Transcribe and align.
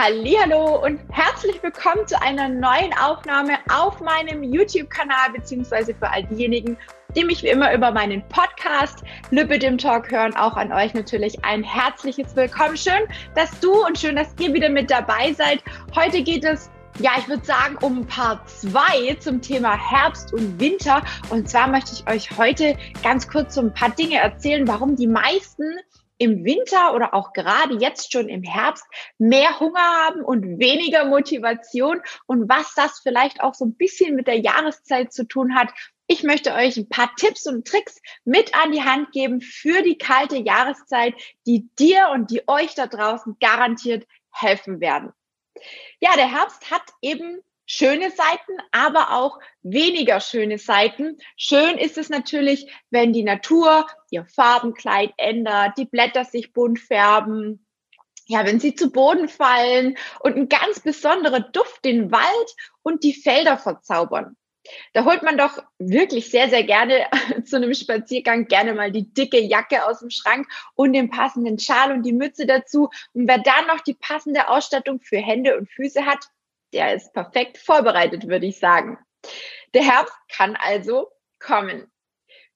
Hallo 0.00 0.80
und 0.84 1.00
herzlich 1.10 1.60
willkommen 1.60 2.06
zu 2.06 2.22
einer 2.22 2.48
neuen 2.48 2.92
Aufnahme 3.02 3.54
auf 3.68 4.00
meinem 4.00 4.44
YouTube-Kanal 4.44 5.32
beziehungsweise 5.34 5.92
für 5.92 6.08
all 6.08 6.22
diejenigen, 6.22 6.78
die 7.16 7.24
mich 7.24 7.42
wie 7.42 7.48
immer 7.48 7.74
über 7.74 7.90
meinen 7.90 8.22
Podcast 8.28 9.02
Lübbe 9.32 9.58
dem 9.58 9.76
Talk 9.76 10.08
hören, 10.12 10.36
auch 10.36 10.56
an 10.56 10.72
euch 10.72 10.94
natürlich 10.94 11.44
ein 11.44 11.64
herzliches 11.64 12.36
Willkommen. 12.36 12.76
Schön, 12.76 13.08
dass 13.34 13.58
du 13.58 13.72
und 13.84 13.98
schön, 13.98 14.14
dass 14.14 14.32
ihr 14.38 14.54
wieder 14.54 14.68
mit 14.68 14.88
dabei 14.88 15.32
seid. 15.32 15.64
Heute 15.96 16.22
geht 16.22 16.44
es 16.44 16.70
ja, 17.00 17.10
ich 17.18 17.28
würde 17.28 17.44
sagen, 17.44 17.76
um 17.80 18.06
Part 18.06 18.48
2 18.48 19.16
zum 19.18 19.42
Thema 19.42 19.76
Herbst 19.76 20.32
und 20.32 20.60
Winter. 20.60 21.02
Und 21.30 21.50
zwar 21.50 21.66
möchte 21.66 21.90
ich 21.92 22.08
euch 22.08 22.38
heute 22.38 22.76
ganz 23.02 23.26
kurz 23.26 23.56
so 23.56 23.62
ein 23.62 23.74
paar 23.74 23.90
Dinge 23.90 24.18
erzählen, 24.18 24.68
warum 24.68 24.94
die 24.94 25.08
meisten 25.08 25.64
im 26.18 26.44
Winter 26.44 26.94
oder 26.94 27.14
auch 27.14 27.32
gerade 27.32 27.76
jetzt 27.76 28.12
schon 28.12 28.28
im 28.28 28.42
Herbst 28.42 28.84
mehr 29.18 29.60
Hunger 29.60 29.80
haben 29.80 30.22
und 30.22 30.58
weniger 30.58 31.04
Motivation 31.04 32.00
und 32.26 32.48
was 32.48 32.74
das 32.74 33.00
vielleicht 33.00 33.40
auch 33.40 33.54
so 33.54 33.64
ein 33.64 33.76
bisschen 33.76 34.16
mit 34.16 34.26
der 34.26 34.38
Jahreszeit 34.38 35.12
zu 35.12 35.24
tun 35.24 35.54
hat. 35.54 35.68
Ich 36.06 36.22
möchte 36.22 36.54
euch 36.54 36.76
ein 36.76 36.88
paar 36.88 37.14
Tipps 37.16 37.46
und 37.46 37.66
Tricks 37.66 38.00
mit 38.24 38.54
an 38.54 38.72
die 38.72 38.82
Hand 38.82 39.12
geben 39.12 39.40
für 39.40 39.82
die 39.82 39.98
kalte 39.98 40.36
Jahreszeit, 40.36 41.14
die 41.46 41.68
dir 41.78 42.08
und 42.12 42.30
die 42.30 42.48
euch 42.48 42.74
da 42.74 42.86
draußen 42.86 43.36
garantiert 43.40 44.06
helfen 44.32 44.80
werden. 44.80 45.12
Ja, 46.00 46.14
der 46.16 46.30
Herbst 46.30 46.70
hat 46.70 46.82
eben 47.02 47.40
schöne 47.68 48.10
Seiten, 48.10 48.58
aber 48.72 49.12
auch 49.12 49.38
weniger 49.62 50.20
schöne 50.20 50.58
Seiten. 50.58 51.18
Schön 51.36 51.78
ist 51.78 51.98
es 51.98 52.08
natürlich, 52.08 52.66
wenn 52.90 53.12
die 53.12 53.22
Natur 53.22 53.86
ihr 54.10 54.24
Farbenkleid 54.24 55.12
ändert, 55.18 55.76
die 55.78 55.84
Blätter 55.84 56.24
sich 56.24 56.52
bunt 56.52 56.80
färben, 56.80 57.64
ja, 58.26 58.44
wenn 58.44 58.58
sie 58.58 58.74
zu 58.74 58.90
Boden 58.90 59.28
fallen 59.28 59.96
und 60.20 60.36
ein 60.36 60.48
ganz 60.48 60.80
besonderer 60.80 61.40
Duft 61.40 61.84
den 61.84 62.10
Wald 62.10 62.56
und 62.82 63.04
die 63.04 63.14
Felder 63.14 63.58
verzaubern. 63.58 64.36
Da 64.92 65.04
holt 65.04 65.22
man 65.22 65.38
doch 65.38 65.62
wirklich 65.78 66.30
sehr, 66.30 66.48
sehr 66.48 66.64
gerne 66.64 67.06
zu 67.44 67.56
einem 67.56 67.74
Spaziergang 67.74 68.46
gerne 68.46 68.74
mal 68.74 68.92
die 68.92 69.12
dicke 69.12 69.40
Jacke 69.40 69.86
aus 69.86 70.00
dem 70.00 70.10
Schrank 70.10 70.46
und 70.74 70.92
den 70.92 71.10
passenden 71.10 71.58
Schal 71.58 71.92
und 71.92 72.02
die 72.02 72.12
Mütze 72.12 72.46
dazu. 72.46 72.90
Und 73.12 73.28
wer 73.28 73.38
dann 73.38 73.66
noch 73.66 73.80
die 73.80 73.94
passende 73.94 74.48
Ausstattung 74.48 75.00
für 75.00 75.18
Hände 75.18 75.56
und 75.56 75.70
Füße 75.70 76.04
hat, 76.04 76.28
der 76.72 76.94
ist 76.94 77.12
perfekt 77.12 77.58
vorbereitet, 77.58 78.28
würde 78.28 78.46
ich 78.46 78.58
sagen. 78.58 78.98
Der 79.74 79.82
Herbst 79.82 80.14
kann 80.28 80.56
also 80.56 81.08
kommen. 81.38 81.90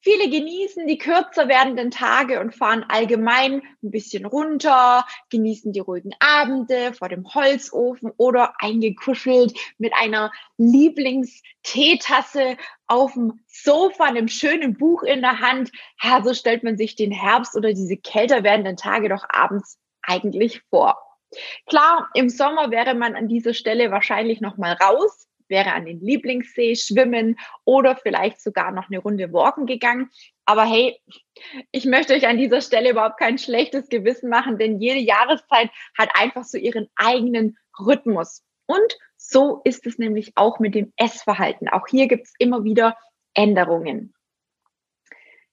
Viele 0.05 0.29
genießen 0.29 0.89
die 0.89 0.99
kürzer 0.99 1.47
werdenden 1.47 1.93
Tage 1.93 2.41
und 2.41 2.57
fahren 2.57 2.85
allgemein 2.89 3.63
ein 3.85 3.93
bisschen 3.93 4.27
runter, 4.27 5.07
genießen 5.31 5.73
die 5.73 5.79
ruhigen 5.79 6.13
Abende 6.19 6.93
vor 6.93 7.09
dem 7.09 7.33
Holzofen 7.33 8.11
oder 8.17 8.55
eingekuschelt 8.59 9.57
mit 9.79 9.93
einer 9.95 10.33
Lieblingsteetasse 10.59 12.57
auf 12.89 13.13
dem 13.13 13.45
Sofa, 13.47 14.07
einem 14.07 14.27
schönen 14.27 14.77
Buch 14.77 15.05
in 15.05 15.21
der 15.21 15.39
Hand. 15.39 15.71
Ja, 16.03 16.21
so 16.25 16.35
stellt 16.35 16.65
man 16.65 16.77
sich 16.77 16.97
den 16.97 17.13
Herbst 17.13 17.57
oder 17.57 17.73
diese 17.73 17.97
kälter 17.97 18.43
werdenden 18.43 18.77
Tage 18.77 19.09
doch 19.09 19.25
abends 19.29 19.79
eigentlich 20.03 20.63
vor. 20.69 20.99
Klar, 21.67 22.09
im 22.15 22.29
Sommer 22.29 22.71
wäre 22.71 22.95
man 22.95 23.15
an 23.15 23.29
dieser 23.29 23.55
Stelle 23.55 23.91
wahrscheinlich 23.91 24.41
noch 24.41 24.57
mal 24.57 24.73
raus, 24.73 25.29
wäre 25.49 25.73
an 25.73 25.85
den 25.85 26.01
Lieblingssee 26.01 26.75
schwimmen 26.77 27.39
oder 27.65 27.97
vielleicht 27.97 28.41
sogar 28.41 28.73
noch 28.73 28.89
eine 28.89 28.99
Runde 28.99 29.33
walken 29.33 29.67
gegangen. 29.67 30.11
Aber 30.45 30.65
hey, 30.65 30.99
ich 31.71 31.85
möchte 31.85 32.15
euch 32.15 32.27
an 32.27 32.39
dieser 32.39 32.61
Stelle 32.61 32.91
überhaupt 32.91 33.19
kein 33.19 33.39
schlechtes 33.39 33.89
Gewissen 33.89 34.29
machen, 34.29 34.59
denn 34.59 34.81
jede 34.81 34.99
Jahreszeit 34.99 35.71
hat 35.97 36.11
einfach 36.15 36.45
so 36.45 36.59
ihren 36.59 36.89
eigenen 36.97 37.57
Rhythmus. 37.79 38.43
Und 38.67 38.97
so 39.17 39.61
ist 39.65 39.87
es 39.87 39.99
nämlich 39.99 40.33
auch 40.35 40.59
mit 40.59 40.75
dem 40.75 40.93
Essverhalten. 40.97 41.69
Auch 41.69 41.87
hier 41.89 42.09
gibt 42.09 42.27
es 42.27 42.35
immer 42.39 42.65
wieder 42.65 42.97
Änderungen. 43.35 44.15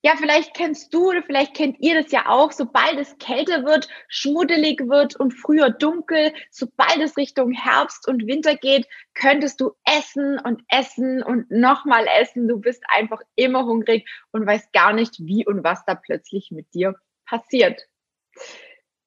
Ja, 0.01 0.15
vielleicht 0.17 0.53
kennst 0.53 0.93
du 0.93 1.09
oder 1.09 1.21
vielleicht 1.23 1.53
kennt 1.53 1.77
ihr 1.81 2.01
das 2.01 2.11
ja 2.11 2.27
auch, 2.27 2.53
sobald 2.53 2.97
es 2.97 3.17
kälter 3.17 3.65
wird, 3.65 3.89
schmuddelig 4.07 4.79
wird 4.87 5.17
und 5.17 5.31
früher 5.31 5.71
dunkel, 5.71 6.33
sobald 6.51 6.99
es 6.99 7.17
Richtung 7.17 7.51
Herbst 7.51 8.07
und 8.07 8.25
Winter 8.25 8.55
geht, 8.55 8.88
könntest 9.13 9.59
du 9.59 9.71
essen 9.83 10.39
und 10.39 10.63
essen 10.69 11.21
und 11.21 11.51
nochmal 11.51 12.05
essen. 12.21 12.47
Du 12.47 12.59
bist 12.59 12.81
einfach 12.88 13.19
immer 13.35 13.65
hungrig 13.65 14.09
und 14.31 14.47
weißt 14.47 14.71
gar 14.71 14.93
nicht, 14.93 15.19
wie 15.19 15.45
und 15.45 15.65
was 15.65 15.83
da 15.85 15.95
plötzlich 15.95 16.49
mit 16.51 16.73
dir 16.73 16.95
passiert 17.25 17.81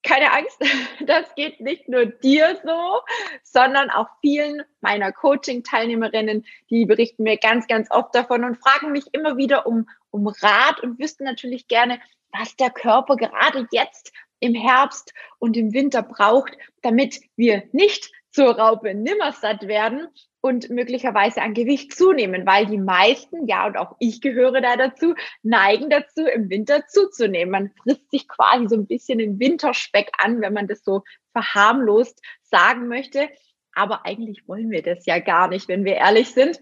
keine 0.03 0.33
Angst, 0.33 0.59
das 1.07 1.35
geht 1.35 1.61
nicht 1.61 1.89
nur 1.89 2.07
dir 2.07 2.61
so, 2.65 3.01
sondern 3.43 3.91
auch 3.91 4.09
vielen 4.21 4.63
meiner 4.81 5.13
Coaching-Teilnehmerinnen, 5.13 6.45
die 6.71 6.87
berichten 6.87 7.23
mir 7.23 7.37
ganz, 7.37 7.67
ganz 7.67 7.91
oft 7.91 8.15
davon 8.15 8.45
und 8.45 8.57
fragen 8.57 8.93
mich 8.93 9.07
immer 9.13 9.37
wieder 9.37 9.67
um, 9.67 9.89
um 10.11 10.27
Rat 10.27 10.81
und 10.81 10.99
wüssten 10.99 11.25
natürlich 11.25 11.69
gerne, 11.69 12.01
was 12.33 12.57
der 12.57 12.71
Körper 12.71 13.17
gerade 13.17 13.69
jetzt 13.71 14.13
im 14.41 14.55
Herbst 14.55 15.15
und 15.39 15.57
im 15.57 15.73
Winter 15.73 16.03
braucht, 16.03 16.57
damit 16.83 17.21
wir 17.37 17.63
nicht 17.73 18.11
zur 18.33 18.59
Raupe 18.59 18.95
nimmersatt 18.95 19.69
werden 19.69 20.09
und 20.41 20.71
möglicherweise 20.71 21.43
an 21.43 21.55
Gewicht 21.55 21.95
zunehmen, 21.95 22.47
weil 22.47 22.67
die 22.67 22.79
meisten, 22.79 23.47
ja, 23.47 23.67
und 23.67 23.77
auch 23.77 23.95
ich 24.01 24.21
gehöre 24.21 24.61
da 24.61 24.77
dazu, 24.77 25.15
neigen 25.43 25.91
dazu, 25.91 26.27
im 26.27 26.51
Winter 26.51 26.87
zuzunehmen. 26.89 27.53
Man 27.53 27.71
frisst 27.83 28.11
sich 28.11 28.27
quasi 28.27 28.69
so 28.69 28.75
ein 28.75 28.87
bisschen 28.87 29.19
den 29.19 29.39
Winterspeck 29.39 30.11
an, 30.19 30.41
wenn 30.41 30.53
man 30.53 30.67
das 30.67 30.83
so 30.83 31.03
verharmlost 31.33 32.21
sagen 32.43 32.89
möchte. 32.89 33.29
Aber 33.75 34.05
eigentlich 34.05 34.49
wollen 34.49 34.71
wir 34.71 34.83
das 34.83 35.07
ja 35.07 35.19
gar 35.19 35.49
nicht, 35.49 35.69
wenn 35.69 35.85
wir 35.85 35.95
ehrlich 35.95 36.33
sind. 36.33 36.61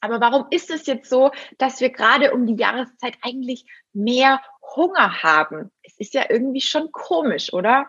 Aber 0.00 0.20
warum 0.20 0.46
ist 0.50 0.70
es 0.70 0.86
jetzt 0.86 1.08
so, 1.08 1.30
dass 1.58 1.80
wir 1.80 1.90
gerade 1.90 2.32
um 2.32 2.46
die 2.46 2.60
Jahreszeit 2.60 3.16
eigentlich 3.22 3.64
mehr 3.92 4.42
Hunger 4.74 5.22
haben? 5.22 5.70
Es 5.82 5.96
ist 5.98 6.12
ja 6.12 6.26
irgendwie 6.28 6.60
schon 6.60 6.90
komisch, 6.90 7.52
oder? 7.52 7.86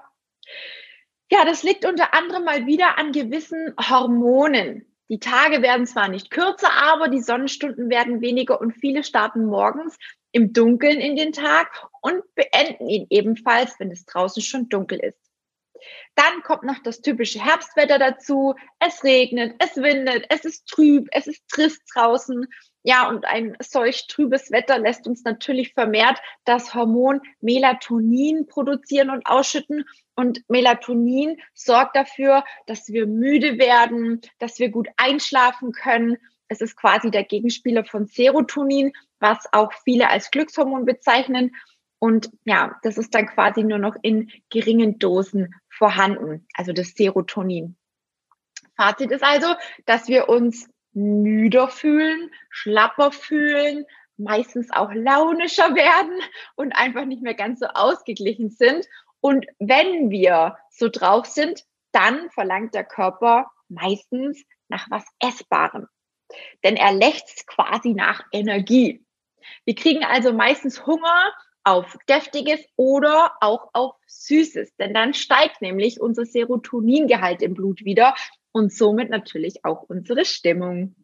Ja, 1.33 1.45
das 1.45 1.63
liegt 1.63 1.83
unter 1.83 2.13
anderem 2.13 2.43
mal 2.43 2.67
wieder 2.67 2.99
an 2.99 3.11
gewissen 3.11 3.73
Hormonen. 3.89 4.85
Die 5.09 5.17
Tage 5.17 5.63
werden 5.63 5.87
zwar 5.87 6.07
nicht 6.07 6.29
kürzer, 6.29 6.71
aber 6.71 7.07
die 7.07 7.21
Sonnenstunden 7.21 7.89
werden 7.89 8.21
weniger 8.21 8.61
und 8.61 8.73
viele 8.73 9.03
starten 9.03 9.45
morgens 9.45 9.97
im 10.31 10.53
Dunkeln 10.53 11.01
in 11.01 11.15
den 11.15 11.31
Tag 11.31 11.87
und 12.03 12.21
beenden 12.35 12.87
ihn 12.87 13.07
ebenfalls, 13.09 13.79
wenn 13.79 13.89
es 13.89 14.05
draußen 14.05 14.43
schon 14.43 14.69
dunkel 14.69 14.99
ist. 14.99 15.17
Dann 16.13 16.43
kommt 16.43 16.65
noch 16.65 16.83
das 16.83 17.01
typische 17.01 17.43
Herbstwetter 17.43 17.97
dazu. 17.97 18.53
Es 18.77 19.03
regnet, 19.03 19.55
es 19.57 19.75
windet, 19.77 20.27
es 20.29 20.45
ist 20.45 20.67
trüb, 20.67 21.07
es 21.13 21.25
ist 21.25 21.47
trist 21.49 21.81
draußen. 21.95 22.45
Ja, 22.85 23.07
und 23.07 23.25
ein 23.25 23.55
solch 23.61 24.07
trübes 24.07 24.51
Wetter 24.51 24.77
lässt 24.77 25.07
uns 25.07 25.23
natürlich 25.23 25.73
vermehrt 25.73 26.19
das 26.43 26.75
Hormon 26.75 27.21
Melatonin 27.39 28.45
produzieren 28.45 29.09
und 29.09 29.25
ausschütten. 29.25 29.85
Und 30.15 30.43
Melatonin 30.49 31.41
sorgt 31.53 31.95
dafür, 31.95 32.43
dass 32.67 32.89
wir 32.89 33.07
müde 33.07 33.57
werden, 33.57 34.19
dass 34.39 34.59
wir 34.59 34.69
gut 34.69 34.89
einschlafen 34.97 35.71
können. 35.71 36.17
Es 36.49 36.59
ist 36.59 36.75
quasi 36.75 37.09
der 37.09 37.23
Gegenspieler 37.23 37.85
von 37.85 38.05
Serotonin, 38.05 38.91
was 39.19 39.47
auch 39.53 39.71
viele 39.85 40.09
als 40.09 40.29
Glückshormon 40.29 40.83
bezeichnen. 40.83 41.55
Und 41.99 42.31
ja, 42.43 42.77
das 42.83 42.97
ist 42.97 43.15
dann 43.15 43.27
quasi 43.27 43.63
nur 43.63 43.77
noch 43.79 43.95
in 44.01 44.29
geringen 44.49 44.99
Dosen 44.99 45.55
vorhanden, 45.69 46.45
also 46.53 46.73
das 46.73 46.89
Serotonin. 46.95 47.77
Fazit 48.75 49.11
ist 49.11 49.23
also, 49.23 49.55
dass 49.85 50.09
wir 50.09 50.27
uns 50.27 50.69
müder 50.93 51.67
fühlen, 51.67 52.31
schlapper 52.49 53.11
fühlen, 53.11 53.85
meistens 54.17 54.71
auch 54.71 54.91
launischer 54.93 55.75
werden 55.75 56.19
und 56.55 56.73
einfach 56.73 57.05
nicht 57.05 57.21
mehr 57.21 57.33
ganz 57.33 57.59
so 57.59 57.67
ausgeglichen 57.67 58.49
sind. 58.49 58.87
Und 59.21 59.45
wenn 59.59 60.09
wir 60.09 60.57
so 60.69 60.89
drauf 60.89 61.25
sind, 61.25 61.63
dann 61.91 62.29
verlangt 62.31 62.73
der 62.73 62.83
Körper 62.83 63.51
meistens 63.69 64.43
nach 64.67 64.89
was 64.89 65.05
Essbarem. 65.19 65.87
Denn 66.63 66.75
er 66.75 66.93
lächzt 66.93 67.47
quasi 67.47 67.93
nach 67.93 68.23
Energie. 68.31 69.05
Wir 69.65 69.75
kriegen 69.75 70.03
also 70.03 70.33
meistens 70.33 70.85
Hunger 70.85 71.33
auf 71.63 71.97
deftiges 72.09 72.59
oder 72.75 73.33
auch 73.39 73.69
auf 73.73 73.95
süßes, 74.07 74.75
denn 74.75 74.93
dann 74.93 75.13
steigt 75.13 75.61
nämlich 75.61 76.01
unser 76.01 76.25
Serotoningehalt 76.25 77.41
im 77.41 77.53
Blut 77.53 77.85
wieder 77.85 78.15
und 78.53 78.71
somit 78.71 79.09
natürlich 79.09 79.65
auch 79.65 79.83
unsere 79.83 80.23
Stimmung. 80.23 80.95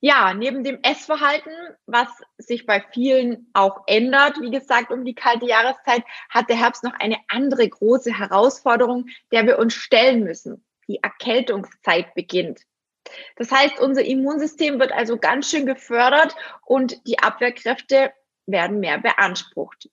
Ja, 0.00 0.34
neben 0.34 0.64
dem 0.64 0.80
Essverhalten, 0.82 1.52
was 1.86 2.08
sich 2.36 2.66
bei 2.66 2.84
vielen 2.92 3.48
auch 3.54 3.84
ändert, 3.86 4.38
wie 4.40 4.50
gesagt, 4.50 4.90
um 4.90 5.04
die 5.04 5.14
kalte 5.14 5.46
Jahreszeit, 5.46 6.02
hat 6.28 6.50
der 6.50 6.58
Herbst 6.58 6.84
noch 6.84 6.92
eine 6.92 7.16
andere 7.28 7.66
große 7.66 8.12
Herausforderung, 8.12 9.06
der 9.32 9.46
wir 9.46 9.58
uns 9.58 9.72
stellen 9.72 10.24
müssen. 10.24 10.62
Die 10.88 11.02
Erkältungszeit 11.02 12.14
beginnt. 12.14 12.60
Das 13.36 13.50
heißt, 13.50 13.80
unser 13.80 14.04
Immunsystem 14.04 14.78
wird 14.78 14.92
also 14.92 15.16
ganz 15.16 15.50
schön 15.50 15.64
gefördert 15.64 16.34
und 16.66 17.06
die 17.06 17.18
Abwehrkräfte 17.20 18.12
werden 18.46 18.80
mehr 18.80 18.98
beansprucht. 18.98 19.88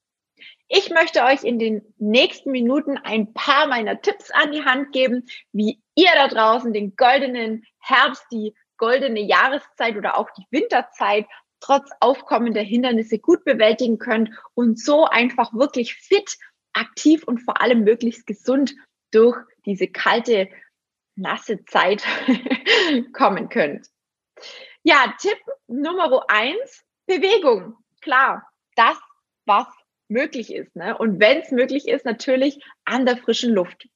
Ich 0.74 0.90
möchte 0.90 1.26
euch 1.26 1.44
in 1.44 1.60
den 1.60 1.82
nächsten 1.98 2.50
Minuten 2.50 2.98
ein 2.98 3.34
paar 3.34 3.68
meiner 3.68 4.02
Tipps 4.02 4.32
an 4.32 4.54
die 4.54 4.64
Hand 4.64 4.94
geben, 4.94 5.26
wie 5.52 5.82
ihr 5.96 6.12
da 6.16 6.30
draußen 6.30 6.72
den 6.72 6.96
goldenen 6.96 7.66
Herbst, 7.80 8.26
die 8.32 8.56
goldene 8.78 9.20
Jahreszeit 9.20 9.98
oder 9.98 10.18
auch 10.18 10.30
die 10.30 10.46
Winterzeit 10.50 11.26
trotz 11.60 11.90
aufkommender 12.00 12.62
Hindernisse 12.62 13.20
gut 13.20 13.44
bewältigen 13.44 13.98
könnt 13.98 14.30
und 14.54 14.80
so 14.80 15.04
einfach 15.04 15.54
wirklich 15.54 15.96
fit, 15.96 16.38
aktiv 16.72 17.26
und 17.26 17.40
vor 17.40 17.60
allem 17.60 17.84
möglichst 17.84 18.26
gesund 18.26 18.74
durch 19.12 19.38
diese 19.66 19.90
kalte, 19.90 20.48
nasse 21.18 21.66
Zeit 21.66 22.06
kommen 23.12 23.50
könnt. 23.50 23.88
Ja, 24.84 25.16
Tipp 25.20 25.38
Nummer 25.68 26.24
eins, 26.30 26.86
Bewegung. 27.08 27.76
Klar, 28.00 28.50
das, 28.78 28.98
was 29.46 29.68
möglich 30.12 30.54
ist. 30.54 30.76
Ne? 30.76 30.98
Und 30.98 31.20
wenn 31.20 31.40
es 31.40 31.52
möglich 31.52 31.88
ist, 31.88 32.06
natürlich 32.06 32.64
an 32.86 33.06
der 33.06 33.18
frischen 33.18 33.54
Luft. 33.54 33.88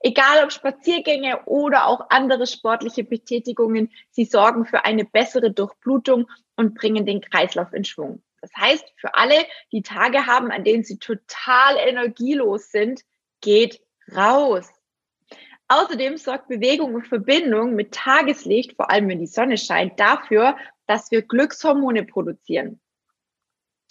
Egal 0.00 0.44
ob 0.44 0.52
Spaziergänge 0.52 1.44
oder 1.46 1.86
auch 1.86 2.10
andere 2.10 2.46
sportliche 2.46 3.04
Betätigungen, 3.04 3.90
sie 4.10 4.24
sorgen 4.24 4.64
für 4.64 4.84
eine 4.84 5.04
bessere 5.04 5.50
Durchblutung 5.50 6.28
und 6.56 6.74
bringen 6.74 7.04
den 7.04 7.20
Kreislauf 7.20 7.72
in 7.72 7.84
Schwung. 7.84 8.22
Das 8.40 8.50
heißt, 8.56 8.84
für 8.96 9.14
alle, 9.14 9.34
die 9.72 9.82
Tage 9.82 10.26
haben, 10.26 10.50
an 10.50 10.64
denen 10.64 10.84
sie 10.84 10.98
total 10.98 11.76
energielos 11.76 12.70
sind, 12.70 13.02
geht 13.40 13.80
raus. 14.14 14.70
Außerdem 15.66 16.16
sorgt 16.16 16.48
Bewegung 16.48 16.94
und 16.94 17.06
Verbindung 17.06 17.74
mit 17.74 17.92
Tageslicht, 17.92 18.74
vor 18.74 18.90
allem 18.90 19.08
wenn 19.08 19.18
die 19.18 19.26
Sonne 19.26 19.58
scheint, 19.58 20.00
dafür, 20.00 20.56
dass 20.86 21.10
wir 21.10 21.22
Glückshormone 21.22 22.04
produzieren. 22.04 22.80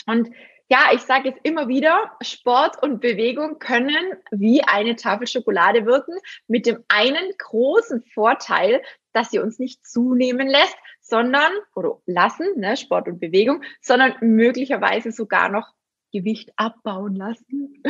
Und 0.08 0.30
ja, 0.70 0.90
ich 0.94 1.02
sage 1.02 1.30
es 1.30 1.36
immer 1.44 1.68
wieder, 1.68 2.12
Sport 2.22 2.82
und 2.84 3.00
Bewegung 3.00 3.60
können 3.60 4.18
wie 4.32 4.64
eine 4.64 4.96
Tafel 4.96 5.28
Schokolade 5.28 5.86
wirken, 5.86 6.18
mit 6.48 6.66
dem 6.66 6.84
einen 6.90 7.32
großen 7.38 8.04
Vorteil, 8.14 8.82
dass 9.14 9.32
sie 9.32 9.40
uns 9.40 9.60
nicht 9.60 9.86
zunehmen 9.86 10.48
lässt, 10.48 10.76
sondern, 11.00 11.52
oder 11.74 12.00
lassen, 12.06 12.48
ne, 12.58 12.76
Sport 12.76 13.08
und 13.08 13.20
Bewegung, 13.20 13.64
sondern 13.82 14.16
möglicherweise 14.22 15.12
sogar 15.12 15.50
noch 15.50 15.74
Gewicht 16.12 16.52
abbauen 16.56 17.16
lassen. 17.16 17.82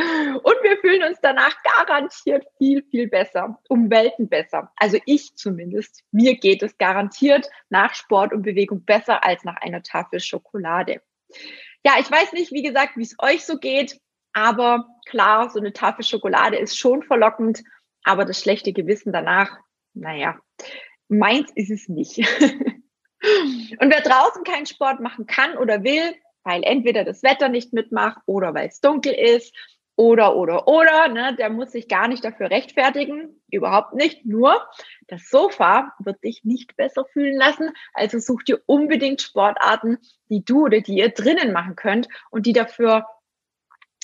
Und 0.42 0.56
wir 0.62 0.78
fühlen 0.80 1.02
uns 1.04 1.18
danach 1.20 1.56
garantiert 1.62 2.46
viel, 2.58 2.82
viel 2.82 3.08
besser, 3.08 3.60
um 3.68 3.90
Welten 3.90 4.28
besser. 4.28 4.72
Also 4.76 4.98
ich 5.06 5.34
zumindest. 5.36 6.04
Mir 6.10 6.36
geht 6.36 6.62
es 6.62 6.78
garantiert 6.78 7.48
nach 7.70 7.94
Sport 7.94 8.32
und 8.32 8.42
Bewegung 8.42 8.84
besser 8.84 9.24
als 9.24 9.44
nach 9.44 9.56
einer 9.56 9.82
Tafel 9.82 10.20
Schokolade. 10.20 11.00
Ja, 11.84 11.94
ich 11.98 12.10
weiß 12.10 12.32
nicht, 12.32 12.52
wie 12.52 12.62
gesagt, 12.62 12.96
wie 12.96 13.02
es 13.02 13.16
euch 13.18 13.44
so 13.44 13.58
geht, 13.58 14.00
aber 14.32 14.86
klar, 15.06 15.50
so 15.50 15.58
eine 15.58 15.72
Tafel 15.72 16.04
Schokolade 16.04 16.56
ist 16.56 16.78
schon 16.78 17.02
verlockend, 17.02 17.62
aber 18.04 18.24
das 18.24 18.40
schlechte 18.40 18.72
Gewissen 18.72 19.12
danach, 19.12 19.56
naja, 19.94 20.38
meins 21.08 21.50
ist 21.54 21.70
es 21.70 21.88
nicht. 21.88 22.18
Und 23.80 23.90
wer 23.90 24.00
draußen 24.00 24.44
keinen 24.44 24.66
Sport 24.66 25.00
machen 25.00 25.26
kann 25.26 25.56
oder 25.56 25.82
will, 25.82 26.14
weil 26.44 26.62
entweder 26.62 27.04
das 27.04 27.22
Wetter 27.22 27.48
nicht 27.48 27.72
mitmacht 27.72 28.18
oder 28.26 28.54
weil 28.54 28.68
es 28.68 28.80
dunkel 28.80 29.12
ist 29.12 29.54
oder, 29.98 30.36
oder, 30.36 30.68
oder, 30.68 31.08
ne, 31.08 31.34
der 31.36 31.50
muss 31.50 31.72
sich 31.72 31.88
gar 31.88 32.06
nicht 32.06 32.24
dafür 32.24 32.50
rechtfertigen. 32.50 33.42
Überhaupt 33.50 33.94
nicht. 33.94 34.24
Nur 34.24 34.64
das 35.08 35.28
Sofa 35.28 35.92
wird 35.98 36.22
dich 36.22 36.44
nicht 36.44 36.76
besser 36.76 37.04
fühlen 37.04 37.36
lassen. 37.36 37.72
Also 37.94 38.20
such 38.20 38.44
dir 38.44 38.60
unbedingt 38.66 39.20
Sportarten, 39.20 39.98
die 40.30 40.44
du 40.44 40.66
oder 40.66 40.80
die 40.82 40.98
ihr 40.98 41.08
drinnen 41.08 41.52
machen 41.52 41.74
könnt 41.74 42.06
und 42.30 42.46
die 42.46 42.52
dafür 42.52 43.06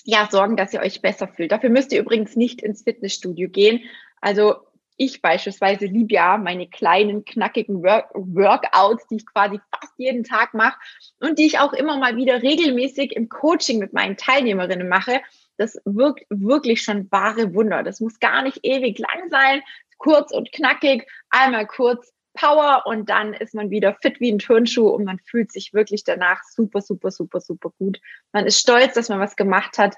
ja, 0.03 0.27
sorgen, 0.29 0.57
dass 0.57 0.75
ihr 0.75 0.81
euch 0.81 1.01
besser 1.01 1.29
fühlt. 1.29 1.53
Dafür 1.53 1.71
müsst 1.71 1.93
ihr 1.93 2.01
übrigens 2.01 2.35
nicht 2.35 2.61
ins 2.61 2.83
Fitnessstudio 2.83 3.49
gehen. 3.49 3.85
Also 4.21 4.57
ich 4.97 5.23
beispielsweise 5.23 5.87
liebe 5.87 6.15
ja 6.15 6.37
meine 6.37 6.69
kleinen, 6.69 7.25
knackigen 7.25 7.83
Work 7.83 8.11
Workouts, 8.15 9.07
die 9.09 9.17
ich 9.17 9.27
quasi 9.27 9.61
fast 9.73 9.93
jeden 9.97 10.25
Tag 10.25 10.55
mache 10.55 10.79
und 11.21 11.39
die 11.39 11.47
ich 11.47 11.59
auch 11.59 11.73
immer 11.73 11.99
mal 11.99 12.17
wieder 12.17 12.43
regelmäßig 12.43 13.17
im 13.17 13.29
Coaching 13.29 13.79
mit 13.79 13.93
meinen 13.93 14.17
Teilnehmerinnen 14.17 14.89
mache. 14.89 15.21
Das 15.57 15.81
wirkt 15.85 16.25
wirklich 16.31 16.83
schon 16.83 17.11
wahre 17.11 17.55
Wunder. 17.55 17.83
Das 17.83 18.01
muss 18.01 18.21
gar 18.21 18.43
nicht 18.43 18.61
ewig 18.63 18.99
lang 18.99 19.31
sein, 19.31 19.63
kurz 19.99 20.33
und 20.33 20.53
knackig, 20.53 21.07
einmal 21.31 21.67
kurz 21.67 22.13
Power 22.35 22.83
und 22.87 23.09
dann 23.09 23.33
ist 23.33 23.55
man 23.55 23.71
wieder 23.71 23.95
fit 24.03 24.21
wie 24.21 24.31
ein 24.31 24.41
Turnschuh 24.41 24.89
und 24.89 25.05
man 25.05 25.21
fühlt 25.21 25.53
sich 25.53 25.73
wirklich 25.73 26.03
danach 26.03 26.43
super, 26.43 26.81
super, 26.81 27.13
super, 27.13 27.41
super 27.41 27.71
gut. 27.79 28.01
Man 28.33 28.45
ist 28.45 28.59
stolz, 28.59 28.95
dass 28.95 29.09
man 29.09 29.21
was 29.21 29.37
gemacht 29.37 29.79
hat 29.79 29.97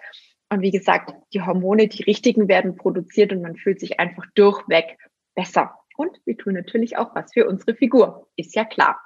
und 0.49 0.61
wie 0.61 0.71
gesagt, 0.71 1.13
die 1.33 1.43
Hormone, 1.43 1.89
die 1.89 2.05
richtigen 2.05 2.49
werden 2.49 2.77
produziert 2.77 3.33
und 3.33 3.43
man 3.43 3.57
fühlt 3.57 3.81
sich 3.81 3.99
einfach 3.99 4.25
durchweg 4.35 4.99
besser. 5.35 5.75
Und 5.97 6.21
wir 6.25 6.37
tun 6.37 6.55
natürlich 6.55 6.97
auch 6.97 7.15
was 7.15 7.33
für 7.33 7.49
unsere 7.49 7.75
Figur. 7.75 8.29
Ist 8.37 8.55
ja 8.55 8.65
klar. 8.65 9.01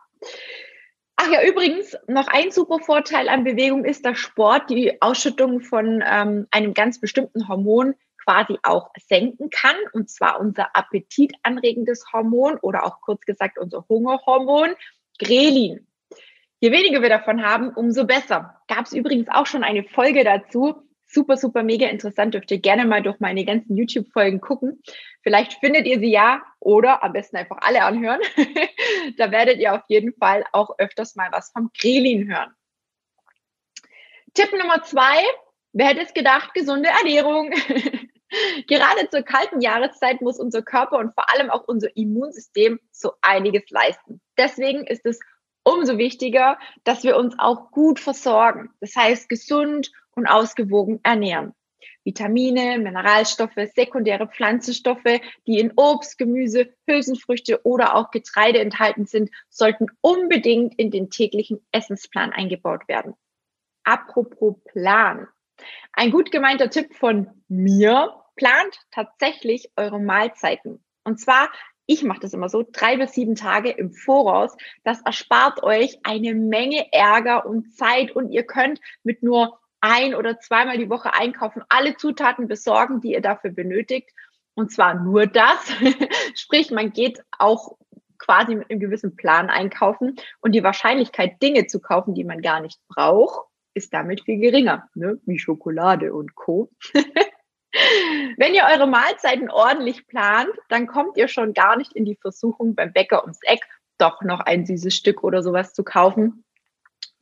Ach 1.17 1.31
ja, 1.31 1.47
übrigens, 1.47 1.97
noch 2.09 2.29
ein 2.29 2.51
super 2.51 2.79
Vorteil 2.79 3.29
an 3.29 3.45
Bewegung 3.45 3.85
ist, 3.85 4.07
dass 4.07 4.19
Sport 4.19 4.71
die 4.71 5.01
Ausschüttung 5.03 5.61
von 5.61 6.03
ähm, 6.07 6.47
einem 6.51 6.75
ganz 6.75 6.99
bestimmten 6.99 7.47
Hormon 7.47 7.95
quasi 8.25 8.59
auch 8.63 8.91
senken 8.99 9.51
kann, 9.51 9.77
und 9.93 10.11
zwar 10.11 10.41
unser 10.41 10.75
appetitanregendes 10.75 12.05
Hormon 12.13 12.57
oder 12.59 12.85
auch 12.85 13.01
kurz 13.01 13.23
gesagt 13.27 13.59
unser 13.59 13.87
Hungerhormon, 13.89 14.75
Grelin. 15.19 15.87
Je 16.61 16.73
weniger 16.73 17.03
wir 17.03 17.09
davon 17.09 17.45
haben, 17.45 17.71
umso 17.71 18.07
besser. 18.07 18.61
Gab 18.69 18.87
es 18.87 18.93
übrigens 18.93 19.29
auch 19.29 19.47
schon 19.47 19.65
eine 19.65 19.85
Folge 19.85 20.25
dazu, 20.25 20.90
super, 21.13 21.37
super 21.37 21.63
mega 21.63 21.89
interessant. 21.89 22.35
Dürft 22.35 22.51
ihr 22.51 22.59
gerne 22.59 22.85
mal 22.85 23.03
durch 23.03 23.21
meine 23.21 23.45
ganzen 23.45 23.77
YouTube-Folgen 23.77 24.41
gucken. 24.41 24.83
Vielleicht 25.23 25.55
findet 25.55 25.87
ihr 25.87 25.99
sie 25.99 26.11
ja 26.11 26.43
oder 26.61 27.03
am 27.03 27.13
besten 27.13 27.37
einfach 27.37 27.59
alle 27.61 27.83
anhören. 27.83 28.21
da 29.19 29.31
werdet 29.31 29.59
ihr 29.59 29.75
auf 29.75 29.83
jeden 29.89 30.15
Fall 30.15 30.45
auch 30.53 30.79
öfters 30.79 31.17
mal 31.17 31.29
was 31.33 31.51
vom 31.51 31.71
Grelin 31.79 32.29
hören. 32.29 32.53
Tipp 34.35 34.53
Nummer 34.53 34.83
zwei. 34.83 35.23
Wer 35.73 35.89
hätte 35.89 36.03
es 36.03 36.15
gedacht? 36.15 36.55
Gesunde 36.55 36.89
Ernährung. 36.89 37.53
Gerade 38.69 39.09
zur 39.11 39.23
kalten 39.23 39.61
Jahreszeit 39.61 40.21
muss 40.21 40.39
unser 40.39 40.63
Körper 40.63 40.99
und 40.99 41.15
vor 41.15 41.33
allem 41.33 41.51
auch 41.51 41.67
unser 41.67 41.97
Immunsystem 41.97 42.79
so 42.93 43.13
einiges 43.23 43.69
leisten. 43.71 44.21
Deswegen 44.39 44.87
ist 44.87 45.05
es 45.05 45.19
umso 45.65 45.99
wichtiger, 45.99 46.59
dass 46.85 47.03
wir 47.03 47.17
uns 47.17 47.35
auch 47.39 47.71
gut 47.71 47.99
versorgen. 47.99 48.71
Das 48.81 48.95
heißt, 48.95 49.29
gesund 49.29 49.91
und 50.15 50.27
ausgewogen 50.27 51.01
ernähren. 51.03 51.55
Vitamine, 52.05 52.79
Mineralstoffe, 52.79 53.59
sekundäre 53.75 54.27
Pflanzenstoffe, 54.27 55.21
die 55.47 55.59
in 55.59 55.73
Obst, 55.77 56.19
Gemüse, 56.19 56.73
Hülsenfrüchte 56.89 57.65
oder 57.65 57.95
auch 57.95 58.11
Getreide 58.11 58.61
enthalten 58.61 59.07
sind, 59.07 59.31
sollten 59.49 59.87
unbedingt 60.01 60.79
in 60.79 60.91
den 60.91 61.11
täglichen 61.11 61.65
Essensplan 61.73 62.33
eingebaut 62.33 62.89
werden. 62.89 63.15
Apropos 63.85 64.57
Plan. 64.65 65.29
Ein 65.93 66.11
gut 66.11 66.31
gemeinter 66.31 66.71
Tipp 66.71 66.95
von 66.95 67.43
mir, 67.49 68.15
plant 68.37 68.79
tatsächlich 68.91 69.71
eure 69.77 70.01
Mahlzeiten. 70.01 70.83
Und 71.05 71.21
zwar, 71.21 71.51
ich 71.85 72.03
mache 72.03 72.21
das 72.21 72.33
immer 72.33 72.49
so, 72.49 72.65
drei 72.71 72.97
bis 72.97 73.13
sieben 73.13 73.35
Tage 73.35 73.71
im 73.71 73.93
Voraus. 73.93 74.57
Das 74.85 75.03
erspart 75.03 75.63
euch 75.63 75.99
eine 76.05 76.35
Menge 76.35 76.91
Ärger 76.93 77.45
und 77.45 77.75
Zeit 77.77 78.13
und 78.13 78.31
ihr 78.31 78.45
könnt 78.45 78.81
mit 79.03 79.23
nur 79.23 79.60
ein 79.81 80.15
oder 80.15 80.39
zweimal 80.41 80.79
die 80.79 80.91
Woche 80.91 81.15
einkaufen, 81.15 81.63
alle 81.69 81.97
Zutaten 81.97 82.49
besorgen, 82.49 83.01
die 83.01 83.13
ihr 83.13 83.21
dafür 83.21 83.51
benötigt. 83.51 84.11
Und 84.55 84.73
zwar 84.73 84.95
nur 84.95 85.27
das. 85.27 85.73
Sprich, 86.35 86.71
man 86.71 86.93
geht 86.93 87.23
auch 87.39 87.77
quasi 88.19 88.55
mit 88.55 88.71
einem 88.71 88.81
gewissen 88.81 89.17
Plan 89.17 89.49
einkaufen 89.49 90.17
und 90.41 90.53
die 90.53 90.63
Wahrscheinlichkeit, 90.63 91.41
Dinge 91.43 91.67
zu 91.67 91.81
kaufen, 91.81 92.15
die 92.15 92.25
man 92.25 92.43
gar 92.43 92.61
nicht 92.61 92.79
braucht, 92.89 93.47
ist 93.75 93.95
damit 93.95 94.23
viel 94.25 94.39
geringer, 94.39 94.89
ne? 94.95 95.19
wie 95.25 95.39
Schokolade 95.39 96.13
und 96.13 96.35
Co. 96.35 96.71
Wenn 98.37 98.55
ihr 98.55 98.65
eure 98.71 98.87
Mahlzeiten 98.87 99.49
ordentlich 99.49 100.07
plant, 100.07 100.51
dann 100.69 100.87
kommt 100.87 101.17
ihr 101.17 101.29
schon 101.29 101.55
gar 101.55 101.77
nicht 101.77 101.93
in 101.93 102.05
die 102.05 102.17
Versuchung, 102.17 102.75
beim 102.75 102.93
Bäcker 102.93 103.23
ums 103.23 103.39
Eck 103.43 103.61
doch 103.99 104.23
noch 104.23 104.41
ein 104.41 104.67
süßes 104.67 104.95
Stück 104.95 105.23
oder 105.23 105.43
sowas 105.43 105.73
zu 105.73 105.85
kaufen. 105.85 106.45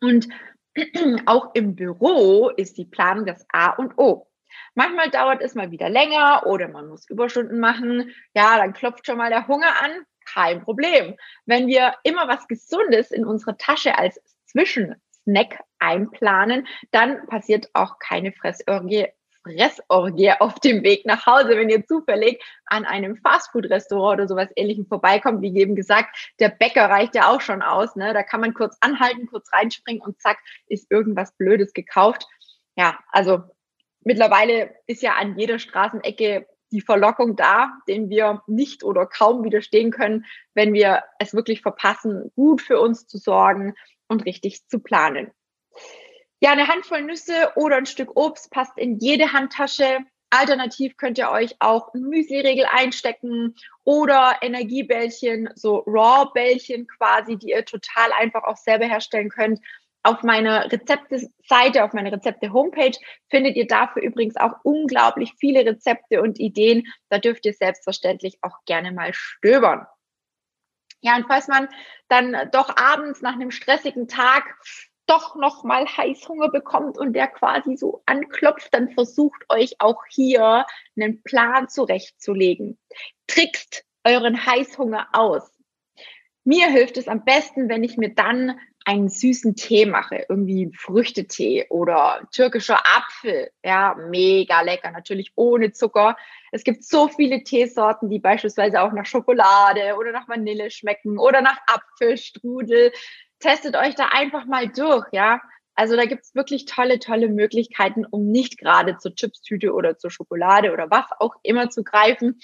Und 0.00 0.28
auch 1.26 1.54
im 1.54 1.75
Büro 1.75 2.50
ist 2.50 2.78
die 2.78 2.85
Planung 2.85 3.26
das 3.26 3.47
A 3.52 3.70
und 3.70 3.99
O. 3.99 4.28
Manchmal 4.75 5.11
dauert 5.11 5.42
es 5.42 5.54
mal 5.54 5.70
wieder 5.70 5.88
länger 5.88 6.44
oder 6.47 6.68
man 6.68 6.88
muss 6.88 7.08
Überstunden 7.08 7.61
machen. 7.61 8.14
Ja, 8.35 8.58
dann 8.58 8.73
klopft 8.73 9.06
schon 9.06 9.18
mal 9.18 9.30
der 9.30 9.49
Hunger 9.49 9.82
an. 9.82 9.90
Kein 10.25 10.62
Problem. 10.62 11.16
Wenn 11.47 11.66
wir 11.66 11.94
immer 12.02 12.28
was 12.28 12.47
Gesundes 12.49 13.11
in 13.11 13.25
unsere 13.25 13.56
Tasche 13.56 13.97
als 13.97 14.20
Zwischensnack 14.47 15.61
einplanen, 15.78 16.66
dann 16.90 17.26
passiert 17.26 17.68
auch 17.73 17.99
keine 17.99 18.32
Fressorgie 18.32 19.08
Fressorgie 19.49 20.33
auf 20.38 20.61
dem 20.61 20.83
Weg 20.83 21.07
nach 21.07 21.26
Hause, 21.26 21.50
wenn 21.50 21.69
ihr 21.69 21.87
zufällig 21.87 22.43
an 22.67 22.85
einem 22.85 23.17
Fastfood-Restaurant 23.17 24.19
oder 24.19 24.28
sowas 24.28 24.49
ähnlichem 24.57 24.87
vorbeikommt. 24.87 25.43
Wie 25.43 25.57
eben 25.57 25.75
gesagt, 25.75 26.33
der 26.38 26.50
Bäcker 26.50 26.88
reicht 26.90 27.14
ja 27.14 27.31
auch 27.31 27.40
schon 27.40 27.62
aus. 27.62 27.97
Ne? 27.97 28.12
Da 28.12 28.23
kann 28.23 28.40
man 28.40 28.55
kurz 28.55 28.76
anhalten, 28.81 29.26
kurz 29.26 29.52
reinspringen 29.52 30.02
und 30.02 30.21
zack, 30.21 30.38
ist 30.67 30.90
irgendwas 30.90 31.33
Blödes 31.37 31.73
gekauft. 31.73 32.26
Ja, 32.76 32.99
also 33.11 33.43
mittlerweile 34.02 34.75
ist 34.87 35.02
ja 35.02 35.14
an 35.14 35.38
jeder 35.38 35.59
Straßenecke 35.59 36.47
die 36.71 36.81
Verlockung 36.83 37.35
da, 37.35 37.73
den 37.88 38.11
wir 38.11 38.43
nicht 38.47 38.85
oder 38.85 39.07
kaum 39.07 39.43
widerstehen 39.43 39.90
können, 39.90 40.26
wenn 40.55 40.75
wir 40.75 41.02
es 41.19 41.33
wirklich 41.33 41.62
verpassen, 41.62 42.31
gut 42.35 42.61
für 42.61 42.78
uns 42.78 43.07
zu 43.07 43.17
sorgen 43.17 43.75
und 44.07 44.26
richtig 44.26 44.67
zu 44.69 44.81
planen. 44.81 45.31
Ja, 46.40 46.52
eine 46.52 46.68
Handvoll 46.68 47.02
Nüsse 47.02 47.52
oder 47.57 47.76
ein 47.76 47.87
Stück 47.87 48.16
Obst 48.16 48.50
passt 48.50 48.78
in 48.78 48.99
jede 48.99 49.33
Handtasche. 49.33 49.99
Alternativ 50.30 50.97
könnt 50.97 51.18
ihr 51.18 51.30
euch 51.30 51.57
auch 51.59 51.92
Müsli-Regel 51.95 52.66
einstecken 52.71 53.57
oder 53.85 54.37
Energiebällchen, 54.42 55.50
so 55.54 55.83
Raw-Bällchen 55.87 56.87
quasi, 56.87 57.37
die 57.37 57.50
ihr 57.50 57.64
total 57.64 58.12
einfach 58.12 58.45
auch 58.45 58.57
selber 58.57 58.85
herstellen 58.85 59.30
könnt. 59.30 59.61
Auf 60.04 60.23
meiner 60.23 60.71
Rezepte-Seite, 60.71 61.83
auf 61.83 61.92
meiner 61.92 62.12
Rezepte-Homepage 62.12 62.97
findet 63.30 63.57
ihr 63.57 63.66
dafür 63.66 64.02
übrigens 64.02 64.37
auch 64.37 64.52
unglaublich 64.62 65.33
viele 65.38 65.66
Rezepte 65.66 66.23
und 66.23 66.38
Ideen. 66.38 66.87
Da 67.09 67.18
dürft 67.18 67.47
ihr 67.47 67.52
selbstverständlich 67.52 68.38
auch 68.42 68.64
gerne 68.64 68.92
mal 68.92 69.12
stöbern. 69.12 69.87
Ja, 71.00 71.16
und 71.16 71.26
falls 71.26 71.49
man 71.49 71.68
dann 72.09 72.37
doch 72.52 72.76
abends 72.76 73.23
nach 73.23 73.35
einem 73.35 73.50
stressigen 73.50 74.09
Tag 74.09 74.45
doch 75.08 75.34
noch 75.34 75.64
mal 75.64 75.86
Heißhunger 75.86 76.50
bekommt 76.50 76.98
und 76.98 77.14
der 77.14 77.26
quasi 77.26 77.76
so 77.76 78.02
anklopft, 78.06 78.72
dann 78.72 78.90
versucht 78.90 79.44
euch 79.48 79.76
auch 79.80 80.02
hier 80.08 80.66
einen 80.96 81.22
Plan 81.22 81.68
zurechtzulegen. 81.68 82.78
Trickst 83.26 83.84
euren 84.04 84.46
Heißhunger 84.46 85.08
aus. 85.12 85.50
Mir 86.44 86.68
hilft 86.68 86.96
es 86.96 87.08
am 87.08 87.24
besten, 87.24 87.68
wenn 87.68 87.84
ich 87.84 87.96
mir 87.96 88.14
dann 88.14 88.58
einen 88.88 89.10
süßen 89.10 89.54
Tee 89.54 89.84
mache, 89.84 90.24
irgendwie 90.30 90.72
Früchtetee 90.74 91.66
oder 91.68 92.26
türkischer 92.32 92.78
Apfel. 92.96 93.50
Ja, 93.62 93.94
mega 94.08 94.62
lecker, 94.62 94.90
natürlich 94.90 95.32
ohne 95.34 95.72
Zucker. 95.72 96.16
Es 96.52 96.64
gibt 96.64 96.84
so 96.84 97.08
viele 97.08 97.44
Teesorten, 97.44 98.08
die 98.08 98.18
beispielsweise 98.18 98.80
auch 98.80 98.92
nach 98.92 99.04
Schokolade 99.04 99.94
oder 99.98 100.12
nach 100.12 100.26
Vanille 100.26 100.70
schmecken 100.70 101.18
oder 101.18 101.42
nach 101.42 101.58
Apfelstrudel. 101.66 102.92
Testet 103.40 103.76
euch 103.76 103.95
da 103.95 104.09
einfach 104.11 104.47
mal 104.47 104.68
durch, 104.68 105.07
ja. 105.12 105.40
Also 105.75 105.95
da 105.95 106.07
gibt's 106.07 106.35
wirklich 106.35 106.64
tolle, 106.64 106.99
tolle 106.99 107.28
Möglichkeiten, 107.28 108.04
um 108.04 108.26
nicht 108.26 108.59
gerade 108.59 108.99
zur 108.99 109.14
Chipstüte 109.14 109.73
oder 109.73 109.97
zur 109.97 110.11
Schokolade 110.11 110.73
oder 110.73 110.90
was 110.90 111.07
auch 111.21 111.37
immer 111.45 111.71
zu 111.71 111.85
greifen. 111.85 112.40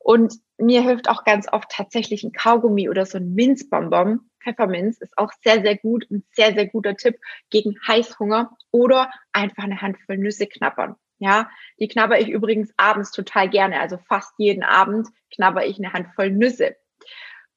Und 0.00 0.34
mir 0.56 0.82
hilft 0.82 1.10
auch 1.10 1.24
ganz 1.24 1.52
oft 1.52 1.70
tatsächlich 1.70 2.24
ein 2.24 2.32
Kaugummi 2.32 2.88
oder 2.88 3.04
so 3.04 3.18
ein 3.18 3.34
Minzbonbon. 3.34 4.20
Pfefferminz 4.42 4.98
ist 5.02 5.18
auch 5.18 5.32
sehr, 5.44 5.60
sehr 5.60 5.76
gut. 5.76 6.06
Ein 6.10 6.24
sehr, 6.32 6.54
sehr 6.54 6.66
guter 6.66 6.96
Tipp 6.96 7.16
gegen 7.50 7.76
Heißhunger 7.86 8.56
oder 8.70 9.10
einfach 9.32 9.64
eine 9.64 9.82
Handvoll 9.82 10.16
Nüsse 10.16 10.46
knabbern. 10.46 10.96
Ja, 11.18 11.50
die 11.78 11.88
knabber 11.88 12.20
ich 12.20 12.28
übrigens 12.28 12.72
abends 12.78 13.10
total 13.10 13.50
gerne. 13.50 13.80
Also 13.80 13.98
fast 13.98 14.32
jeden 14.38 14.62
Abend 14.62 15.08
knabber 15.34 15.66
ich 15.66 15.76
eine 15.76 15.92
Handvoll 15.92 16.30
Nüsse. 16.30 16.76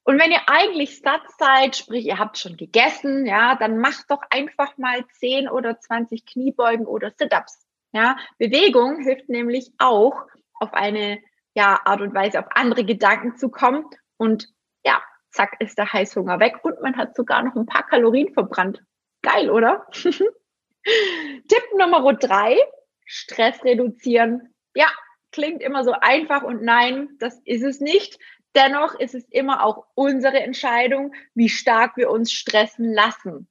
Und 0.04 0.20
wenn 0.20 0.32
ihr 0.32 0.40
eigentlich 0.48 1.00
satt 1.00 1.22
seid, 1.38 1.76
sprich 1.76 2.06
ihr 2.06 2.18
habt 2.18 2.38
schon 2.38 2.56
gegessen, 2.56 3.24
ja, 3.24 3.54
dann 3.54 3.78
macht 3.78 4.10
doch 4.10 4.22
einfach 4.30 4.76
mal 4.76 5.06
10 5.06 5.48
oder 5.48 5.78
20 5.78 6.26
Kniebeugen 6.26 6.86
oder 6.86 7.10
Sit-ups. 7.10 7.66
Ja, 7.92 8.16
Bewegung 8.38 9.00
hilft 9.02 9.28
nämlich 9.28 9.70
auch 9.78 10.26
auf 10.54 10.72
eine 10.74 11.20
ja, 11.54 11.78
Art 11.84 12.00
und 12.00 12.14
Weise 12.14 12.40
auf 12.40 12.46
andere 12.50 12.84
Gedanken 12.84 13.36
zu 13.36 13.50
kommen. 13.50 13.84
Und 14.16 14.48
ja, 14.84 15.00
zack, 15.30 15.56
ist 15.60 15.78
der 15.78 15.92
Heißhunger 15.92 16.40
weg 16.40 16.64
und 16.64 16.80
man 16.80 16.96
hat 16.96 17.14
sogar 17.14 17.42
noch 17.42 17.54
ein 17.54 17.66
paar 17.66 17.86
Kalorien 17.86 18.32
verbrannt. 18.32 18.82
Geil, 19.22 19.50
oder? 19.50 19.86
Tipp 19.92 21.62
Nummer 21.78 22.12
drei, 22.14 22.56
Stress 23.04 23.62
reduzieren. 23.62 24.54
Ja, 24.74 24.88
klingt 25.30 25.62
immer 25.62 25.84
so 25.84 25.92
einfach 25.92 26.42
und 26.42 26.62
nein, 26.62 27.10
das 27.18 27.40
ist 27.44 27.62
es 27.62 27.80
nicht. 27.80 28.18
Dennoch 28.54 28.94
ist 28.94 29.14
es 29.14 29.24
immer 29.30 29.64
auch 29.64 29.86
unsere 29.94 30.40
Entscheidung, 30.40 31.14
wie 31.34 31.48
stark 31.48 31.96
wir 31.96 32.10
uns 32.10 32.32
stressen 32.32 32.92
lassen. 32.92 33.48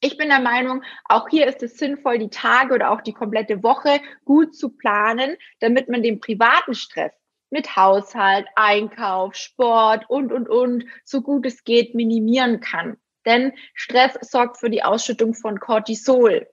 Ich 0.00 0.18
bin 0.18 0.28
der 0.28 0.40
Meinung, 0.40 0.82
auch 1.04 1.28
hier 1.28 1.46
ist 1.46 1.62
es 1.62 1.78
sinnvoll, 1.78 2.18
die 2.18 2.28
Tage 2.28 2.74
oder 2.74 2.90
auch 2.90 3.00
die 3.00 3.12
komplette 3.12 3.62
Woche 3.62 4.00
gut 4.24 4.54
zu 4.56 4.70
planen, 4.70 5.36
damit 5.60 5.88
man 5.88 6.02
den 6.02 6.20
privaten 6.20 6.74
Stress 6.74 7.12
mit 7.50 7.76
Haushalt, 7.76 8.46
Einkauf, 8.56 9.36
Sport 9.36 10.08
und, 10.08 10.32
und, 10.32 10.48
und, 10.48 10.86
so 11.04 11.22
gut 11.22 11.46
es 11.46 11.64
geht, 11.64 11.94
minimieren 11.94 12.60
kann. 12.60 12.96
Denn 13.24 13.52
Stress 13.74 14.14
sorgt 14.22 14.58
für 14.58 14.70
die 14.70 14.82
Ausschüttung 14.82 15.34
von 15.34 15.60
Cortisol. 15.60 16.48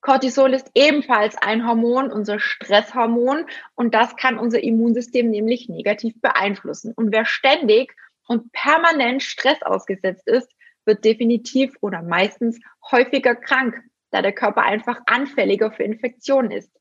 Cortisol 0.00 0.54
ist 0.54 0.70
ebenfalls 0.74 1.36
ein 1.36 1.66
Hormon, 1.66 2.10
unser 2.10 2.40
Stresshormon, 2.40 3.44
und 3.74 3.94
das 3.94 4.16
kann 4.16 4.38
unser 4.38 4.62
Immunsystem 4.62 5.28
nämlich 5.30 5.68
negativ 5.68 6.18
beeinflussen. 6.20 6.92
Und 6.94 7.12
wer 7.12 7.26
ständig 7.26 7.94
und 8.26 8.50
permanent 8.52 9.22
Stress 9.22 9.60
ausgesetzt 9.62 10.26
ist, 10.26 10.50
wird 10.86 11.04
definitiv 11.04 11.74
oder 11.80 12.02
meistens 12.02 12.58
häufiger 12.90 13.34
krank, 13.34 13.82
da 14.10 14.22
der 14.22 14.32
Körper 14.32 14.62
einfach 14.62 15.00
anfälliger 15.06 15.70
für 15.70 15.82
Infektionen 15.82 16.50
ist. 16.50 16.79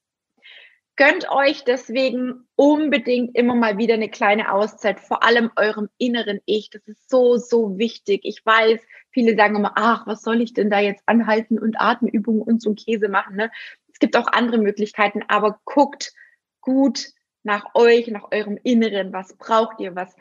Gönnt 1.00 1.32
euch 1.32 1.64
deswegen 1.64 2.46
unbedingt 2.58 3.34
immer 3.36 3.56
mal 3.56 3.78
wieder 3.78 3.94
eine 3.94 4.10
kleine 4.10 4.52
Auszeit, 4.52 5.00
vor 5.00 5.24
allem 5.24 5.50
eurem 5.56 5.88
inneren 5.98 6.42
Ich. 6.46 6.70
Das 6.70 6.86
ist 6.90 7.10
so, 7.10 7.38
so 7.38 7.78
wichtig. 7.78 8.20
Ich 8.24 8.46
weiß, 8.46 8.82
viele 9.10 9.38
sagen 9.38 9.56
immer, 9.56 9.72
ach, 9.76 10.06
was 10.08 10.22
soll 10.22 10.42
ich 10.42 10.54
denn 10.54 10.70
da 10.70 10.80
jetzt 10.80 11.02
anhalten 11.06 11.58
und 11.58 11.80
Atemübungen 11.80 12.42
und 12.42 12.62
so 12.62 12.74
Käse 12.76 13.08
machen. 13.08 13.38
Ne? 13.38 13.50
Es 13.94 14.00
gibt 14.00 14.18
auch 14.18 14.28
andere 14.28 14.58
Möglichkeiten, 14.58 15.24
aber 15.30 15.62
guckt 15.64 16.14
gut 16.60 17.08
nach 17.44 17.74
euch, 17.76 18.08
nach 18.08 18.32
eurem 18.32 18.60
Inneren. 18.62 19.14
Was 19.14 19.38
braucht 19.38 19.80
ihr? 19.80 19.96
Was 19.96 20.14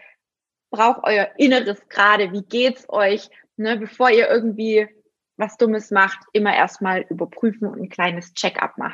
braucht 0.70 1.00
euer 1.02 1.28
Inneres 1.38 1.88
gerade? 1.88 2.32
Wie 2.32 2.44
geht's 2.44 2.88
euch? 2.88 3.28
ne, 3.58 3.76
bevor 3.76 4.10
ihr 4.10 4.28
irgendwie 4.28 4.88
was 5.36 5.56
Dummes 5.56 5.90
macht, 5.90 6.18
immer 6.32 6.54
erstmal 6.54 7.02
überprüfen 7.02 7.68
und 7.68 7.80
ein 7.80 7.88
kleines 7.88 8.34
Check-up 8.34 8.78
machen. 8.78 8.87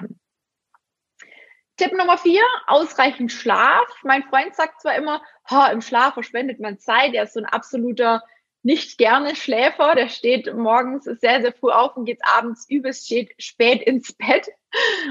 Tipp 1.76 1.92
Nummer 1.92 2.18
vier, 2.18 2.44
ausreichend 2.66 3.32
Schlaf. 3.32 3.86
Mein 4.04 4.22
Freund 4.22 4.54
sagt 4.54 4.80
zwar 4.80 4.94
immer, 4.94 5.22
ha, 5.50 5.68
im 5.68 5.80
Schlaf 5.80 6.14
verschwendet 6.14 6.60
man 6.60 6.78
Zeit. 6.78 7.14
Er 7.14 7.24
ist 7.24 7.34
so 7.34 7.40
ein 7.40 7.46
absoluter 7.46 8.22
nicht 8.62 8.96
gerne 8.96 9.34
Schläfer. 9.34 9.94
Der 9.94 10.08
steht 10.08 10.54
morgens 10.54 11.04
sehr, 11.04 11.40
sehr 11.42 11.52
früh 11.52 11.70
auf 11.70 11.96
und 11.96 12.04
geht 12.04 12.20
abends 12.24 12.68
übelst 12.68 13.12
spät 13.38 13.82
ins 13.82 14.12
Bett. 14.12 14.48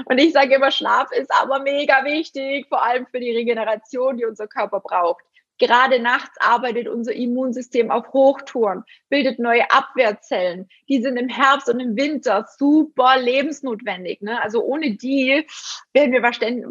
Und 0.06 0.18
ich 0.18 0.32
sage 0.32 0.54
immer, 0.54 0.70
Schlaf 0.70 1.10
ist 1.12 1.30
aber 1.32 1.60
mega 1.60 2.04
wichtig, 2.04 2.66
vor 2.68 2.82
allem 2.82 3.06
für 3.06 3.20
die 3.20 3.30
Regeneration, 3.30 4.16
die 4.16 4.24
unser 4.24 4.46
Körper 4.46 4.80
braucht. 4.80 5.24
Gerade 5.58 6.00
nachts 6.00 6.36
arbeitet 6.40 6.88
unser 6.88 7.12
Immunsystem 7.12 7.90
auf 7.90 8.12
Hochtouren, 8.12 8.82
bildet 9.08 9.38
neue 9.38 9.70
Abwehrzellen. 9.70 10.68
Die 10.88 11.00
sind 11.00 11.16
im 11.16 11.28
Herbst 11.28 11.68
und 11.68 11.78
im 11.78 11.96
Winter 11.96 12.46
super 12.58 13.18
lebensnotwendig. 13.20 14.20
Ne? 14.20 14.42
Also 14.42 14.62
ohne 14.62 14.96
die 14.96 15.46
wären 15.92 16.12
wir 16.12 16.22
wahrscheinlich, 16.22 16.64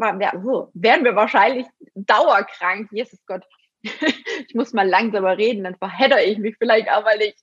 wären 0.73 1.03
wir 1.03 1.15
wahrscheinlich 1.15 1.65
dauerkrank. 1.95 2.89
Jesus 2.91 3.19
Gott. 3.25 3.43
Ich 4.47 4.55
muss 4.55 4.73
mal 4.73 4.87
langsamer 4.87 5.37
reden, 5.37 5.63
dann 5.63 5.75
verhedder 5.75 6.25
ich 6.25 6.37
mich 6.37 6.55
vielleicht 6.57 6.89
aber 6.89 7.15
nicht. 7.17 7.37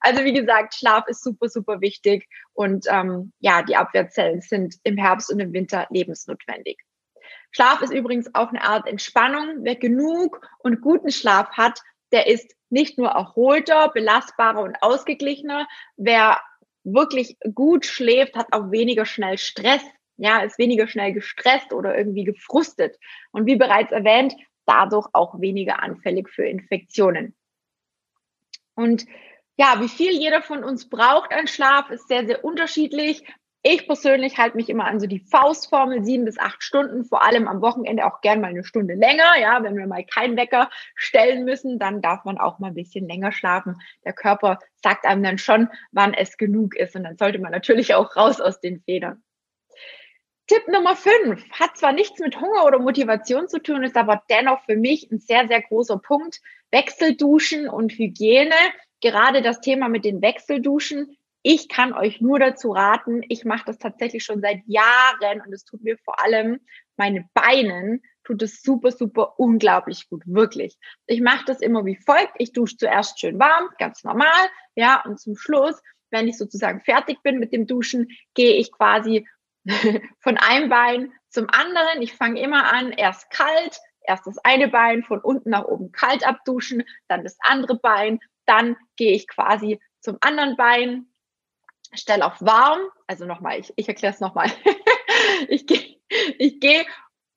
Also 0.00 0.24
wie 0.24 0.32
gesagt, 0.32 0.74
Schlaf 0.74 1.06
ist 1.08 1.22
super, 1.22 1.48
super 1.48 1.80
wichtig 1.80 2.28
und 2.52 2.86
ähm, 2.88 3.32
ja, 3.40 3.62
die 3.62 3.76
Abwehrzellen 3.76 4.40
sind 4.40 4.76
im 4.84 4.96
Herbst 4.96 5.32
und 5.32 5.40
im 5.40 5.52
Winter 5.52 5.86
lebensnotwendig. 5.90 6.78
Schlaf 7.54 7.82
ist 7.82 7.92
übrigens 7.92 8.34
auch 8.34 8.48
eine 8.48 8.62
Art 8.62 8.88
Entspannung. 8.88 9.58
Wer 9.62 9.76
genug 9.76 10.40
und 10.58 10.80
guten 10.80 11.12
Schlaf 11.12 11.50
hat, 11.52 11.80
der 12.10 12.26
ist 12.26 12.56
nicht 12.68 12.98
nur 12.98 13.10
erholter, 13.10 13.90
belastbarer 13.90 14.60
und 14.60 14.76
ausgeglichener. 14.82 15.68
Wer 15.96 16.40
wirklich 16.82 17.36
gut 17.54 17.86
schläft, 17.86 18.34
hat 18.34 18.52
auch 18.52 18.72
weniger 18.72 19.06
schnell 19.06 19.38
Stress. 19.38 19.82
Ja, 20.16 20.40
ist 20.40 20.58
weniger 20.58 20.88
schnell 20.88 21.12
gestresst 21.12 21.72
oder 21.72 21.96
irgendwie 21.96 22.24
gefrustet. 22.24 22.98
Und 23.30 23.46
wie 23.46 23.56
bereits 23.56 23.92
erwähnt, 23.92 24.34
dadurch 24.66 25.06
auch 25.12 25.40
weniger 25.40 25.80
anfällig 25.80 26.28
für 26.30 26.44
Infektionen. 26.44 27.36
Und 28.74 29.06
ja, 29.56 29.80
wie 29.80 29.88
viel 29.88 30.10
jeder 30.10 30.42
von 30.42 30.64
uns 30.64 30.88
braucht 30.88 31.32
an 31.32 31.46
Schlaf, 31.46 31.90
ist 31.90 32.08
sehr, 32.08 32.26
sehr 32.26 32.44
unterschiedlich. 32.44 33.22
Ich 33.66 33.86
persönlich 33.86 34.36
halte 34.36 34.58
mich 34.58 34.68
immer 34.68 34.84
an 34.84 35.00
so 35.00 35.06
die 35.06 35.20
Faustformel, 35.20 36.04
sieben 36.04 36.26
bis 36.26 36.38
acht 36.38 36.62
Stunden, 36.62 37.06
vor 37.06 37.24
allem 37.24 37.48
am 37.48 37.62
Wochenende 37.62 38.04
auch 38.04 38.20
gern 38.20 38.42
mal 38.42 38.48
eine 38.48 38.62
Stunde 38.62 38.92
länger. 38.92 39.38
Ja, 39.40 39.62
wenn 39.62 39.74
wir 39.78 39.86
mal 39.86 40.04
keinen 40.04 40.36
Wecker 40.36 40.68
stellen 40.94 41.46
müssen, 41.46 41.78
dann 41.78 42.02
darf 42.02 42.26
man 42.26 42.36
auch 42.36 42.58
mal 42.58 42.66
ein 42.68 42.74
bisschen 42.74 43.08
länger 43.08 43.32
schlafen. 43.32 43.80
Der 44.04 44.12
Körper 44.12 44.58
sagt 44.82 45.06
einem 45.06 45.22
dann 45.22 45.38
schon, 45.38 45.70
wann 45.92 46.12
es 46.12 46.36
genug 46.36 46.76
ist. 46.76 46.94
Und 46.94 47.04
dann 47.04 47.16
sollte 47.16 47.38
man 47.38 47.52
natürlich 47.52 47.94
auch 47.94 48.14
raus 48.16 48.38
aus 48.38 48.60
den 48.60 48.82
Federn. 48.82 49.22
Tipp 50.46 50.68
Nummer 50.68 50.94
fünf 50.94 51.42
hat 51.52 51.78
zwar 51.78 51.94
nichts 51.94 52.20
mit 52.20 52.38
Hunger 52.38 52.66
oder 52.66 52.78
Motivation 52.78 53.48
zu 53.48 53.62
tun, 53.62 53.82
ist 53.82 53.96
aber 53.96 54.22
dennoch 54.28 54.62
für 54.66 54.76
mich 54.76 55.10
ein 55.10 55.20
sehr, 55.20 55.48
sehr 55.48 55.62
großer 55.62 55.96
Punkt. 55.96 56.42
Wechselduschen 56.70 57.70
und 57.70 57.92
Hygiene. 57.92 58.54
Gerade 59.00 59.40
das 59.40 59.62
Thema 59.62 59.88
mit 59.88 60.04
den 60.04 60.20
Wechselduschen 60.20 61.16
Ich 61.46 61.68
kann 61.68 61.92
euch 61.92 62.22
nur 62.22 62.38
dazu 62.38 62.70
raten, 62.70 63.20
ich 63.28 63.44
mache 63.44 63.64
das 63.66 63.76
tatsächlich 63.76 64.24
schon 64.24 64.40
seit 64.40 64.62
Jahren 64.66 65.42
und 65.44 65.52
es 65.52 65.66
tut 65.66 65.82
mir 65.82 65.98
vor 65.98 66.24
allem 66.24 66.58
meine 66.96 67.28
Beinen 67.34 68.00
tut 68.24 68.40
es 68.40 68.62
super, 68.62 68.90
super 68.90 69.38
unglaublich 69.38 70.08
gut, 70.08 70.22
wirklich. 70.24 70.78
Ich 71.06 71.20
mache 71.20 71.44
das 71.44 71.60
immer 71.60 71.84
wie 71.84 71.96
folgt. 71.96 72.32
Ich 72.38 72.54
dusche 72.54 72.78
zuerst 72.78 73.20
schön 73.20 73.38
warm, 73.38 73.68
ganz 73.78 74.04
normal, 74.04 74.48
ja, 74.74 75.02
und 75.04 75.20
zum 75.20 75.36
Schluss, 75.36 75.78
wenn 76.10 76.28
ich 76.28 76.38
sozusagen 76.38 76.80
fertig 76.80 77.22
bin 77.22 77.38
mit 77.38 77.52
dem 77.52 77.66
Duschen, 77.66 78.08
gehe 78.32 78.54
ich 78.54 78.72
quasi 78.72 79.28
von 80.20 80.38
einem 80.38 80.70
Bein 80.70 81.12
zum 81.28 81.48
anderen. 81.50 82.00
Ich 82.00 82.14
fange 82.14 82.40
immer 82.40 82.72
an, 82.72 82.90
erst 82.92 83.28
kalt, 83.30 83.78
erst 84.00 84.26
das 84.26 84.38
eine 84.38 84.68
Bein 84.68 85.02
von 85.02 85.20
unten 85.20 85.50
nach 85.50 85.66
oben 85.66 85.92
kalt 85.92 86.26
abduschen, 86.26 86.84
dann 87.06 87.22
das 87.22 87.36
andere 87.40 87.78
Bein, 87.78 88.18
dann 88.46 88.76
gehe 88.96 89.12
ich 89.12 89.28
quasi 89.28 89.78
zum 90.00 90.16
anderen 90.22 90.56
Bein, 90.56 91.06
stelle 91.96 92.24
auf 92.24 92.40
warm, 92.40 92.80
also 93.06 93.24
nochmal, 93.26 93.58
ich, 93.58 93.72
ich 93.76 93.88
erkläre 93.88 94.14
es 94.14 94.20
nochmal. 94.20 94.50
ich 95.48 95.66
gehe 95.66 95.94
ich 96.38 96.60
geh 96.60 96.84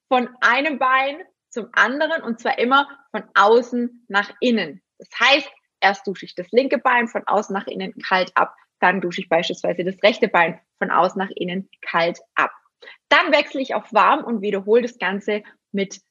von 0.07 0.29
einem 0.41 0.79
Bein 0.79 1.21
zum 1.49 1.69
anderen 1.73 2.21
und 2.21 2.39
zwar 2.39 2.59
immer 2.59 2.87
von 3.11 3.23
außen 3.33 4.05
nach 4.07 4.31
innen. 4.39 4.81
Das 4.99 5.09
heißt, 5.19 5.49
erst 5.79 6.07
dusche 6.07 6.25
ich 6.25 6.35
das 6.35 6.51
linke 6.51 6.77
Bein 6.77 7.07
von 7.07 7.25
außen 7.25 7.53
nach 7.53 7.67
innen 7.67 7.93
kalt 8.07 8.31
ab, 8.35 8.55
dann 8.79 9.01
dusche 9.01 9.21
ich 9.21 9.29
beispielsweise 9.29 9.83
das 9.83 10.01
rechte 10.03 10.27
Bein 10.27 10.59
von 10.77 10.91
außen 10.91 11.17
nach 11.19 11.31
innen 11.31 11.69
kalt 11.81 12.19
ab. 12.35 12.51
Dann 13.09 13.31
wechsle 13.31 13.61
ich 13.61 13.73
auf 13.73 13.91
warm 13.93 14.23
und 14.23 14.41
wiederhole 14.41 14.83
das 14.83 14.99
Ganze 14.99 15.43
mit 15.71 16.01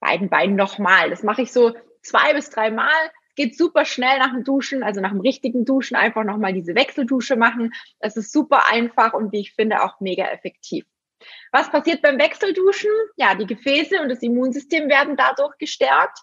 beiden 0.00 0.28
Beinen 0.28 0.56
nochmal. 0.56 1.10
Das 1.10 1.22
mache 1.22 1.42
ich 1.42 1.52
so 1.52 1.74
zwei 2.02 2.34
bis 2.34 2.50
drei 2.50 2.70
Mal. 2.70 3.10
Geht 3.36 3.56
super 3.56 3.84
schnell 3.84 4.18
nach 4.18 4.32
dem 4.32 4.44
Duschen, 4.44 4.82
also 4.82 5.00
nach 5.00 5.10
dem 5.10 5.20
richtigen 5.20 5.64
Duschen 5.64 5.96
einfach 5.96 6.24
nochmal 6.24 6.52
diese 6.52 6.74
Wechseldusche 6.74 7.36
machen. 7.36 7.72
Das 8.00 8.16
ist 8.16 8.32
super 8.32 8.66
einfach 8.70 9.12
und 9.12 9.32
wie 9.32 9.40
ich 9.40 9.54
finde 9.54 9.82
auch 9.82 10.00
mega 10.00 10.24
effektiv. 10.26 10.84
Was 11.52 11.70
passiert 11.70 12.02
beim 12.02 12.18
Wechselduschen? 12.18 12.90
Ja, 13.16 13.34
die 13.34 13.46
Gefäße 13.46 14.00
und 14.00 14.08
das 14.08 14.22
Immunsystem 14.22 14.88
werden 14.88 15.16
dadurch 15.16 15.56
gestärkt. 15.58 16.18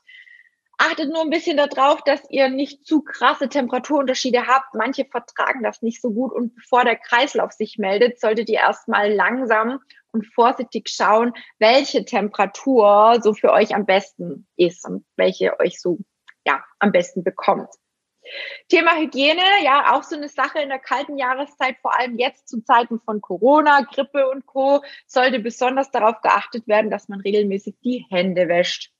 Achtet 0.79 1.09
nur 1.09 1.21
ein 1.21 1.31
bisschen 1.31 1.57
darauf, 1.57 2.03
dass 2.03 2.21
ihr 2.29 2.49
nicht 2.49 2.85
zu 2.85 3.01
krasse 3.01 3.49
Temperaturunterschiede 3.49 4.45
habt. 4.45 4.75
Manche 4.75 5.05
vertragen 5.05 5.63
das 5.63 5.81
nicht 5.81 6.01
so 6.01 6.11
gut 6.11 6.31
und 6.31 6.55
bevor 6.55 6.83
der 6.83 6.95
Kreislauf 6.95 7.51
sich 7.51 7.79
meldet, 7.79 8.19
solltet 8.19 8.47
ihr 8.49 8.59
erstmal 8.59 9.11
langsam 9.11 9.79
und 10.11 10.27
vorsichtig 10.27 10.89
schauen, 10.89 11.33
welche 11.57 12.05
Temperatur 12.05 13.19
so 13.23 13.33
für 13.33 13.51
euch 13.51 13.73
am 13.73 13.87
besten 13.87 14.47
ist 14.55 14.85
und 14.87 15.03
welche 15.15 15.59
euch 15.59 15.81
so 15.81 15.97
ja 16.47 16.63
am 16.79 16.91
besten 16.91 17.23
bekommt. 17.23 17.69
Thema 18.67 18.95
Hygiene, 18.97 19.43
ja, 19.63 19.93
auch 19.93 20.03
so 20.03 20.15
eine 20.15 20.27
Sache 20.27 20.59
in 20.59 20.69
der 20.69 20.79
kalten 20.79 21.17
Jahreszeit, 21.17 21.77
vor 21.81 21.97
allem 21.97 22.17
jetzt 22.17 22.49
zu 22.49 22.61
Zeiten 22.61 22.99
von 22.99 23.21
Corona, 23.21 23.81
Grippe 23.81 24.29
und 24.29 24.45
Co., 24.45 24.83
sollte 25.05 25.39
besonders 25.39 25.91
darauf 25.91 26.21
geachtet 26.21 26.67
werden, 26.67 26.91
dass 26.91 27.07
man 27.07 27.21
regelmäßig 27.21 27.75
die 27.83 28.05
Hände 28.09 28.47
wäscht. 28.49 28.91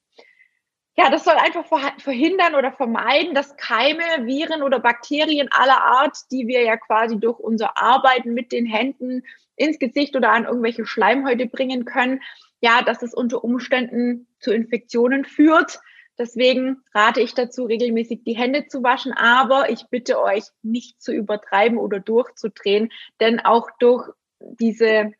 Ja, 0.96 1.12
das 1.12 1.25
soll 1.25 1.36
einfach 1.36 1.66
verhindern 2.00 2.56
oder 2.56 2.72
vermeiden, 2.72 3.36
dass 3.36 3.56
Keime, 3.58 4.25
Viren 4.25 4.63
oder 4.63 4.80
Bakterien 4.80 5.48
aller 5.51 5.84
Art, 5.84 6.18
die 6.32 6.48
wir 6.48 6.63
ja 6.63 6.75
quasi 6.75 7.20
durch 7.20 7.38
unser 7.38 7.77
Arbeiten 7.77 8.34
mit 8.34 8.51
den 8.51 8.66
Händen 8.66 9.24
ins 9.56 9.77
Gesicht 9.77 10.16
oder 10.16 10.32
an 10.32 10.46
irgendwelche 10.46 10.88
Schleimhäute 10.88 11.46
bringen 11.46 11.86
können, 11.86 12.22
ja, 12.62 12.82
dass 12.82 13.04
es 13.04 13.13
unter 13.13 13.44
Umständen 13.44 14.27
zu 14.39 14.51
Infektionen 14.51 15.24
führt. 15.24 15.80
Deswegen 16.18 16.84
rate 16.94 17.22
ich 17.22 17.34
dazu, 17.34 17.66
regelmäßig 17.66 18.24
die 18.24 18.36
Hände 18.36 18.68
zu 18.68 18.82
waschen, 18.84 19.14
aber 19.14 19.70
ich 19.70 19.86
bitte 19.90 20.20
euch 20.22 20.46
nicht 20.64 21.02
zu 21.02 21.14
übertreiben 21.14 21.78
oder 21.78 22.00
durchzudrehen, 22.00 22.92
denn 23.20 23.40
auch 23.40 23.70
durch 23.80 24.10
diese, 24.40 25.12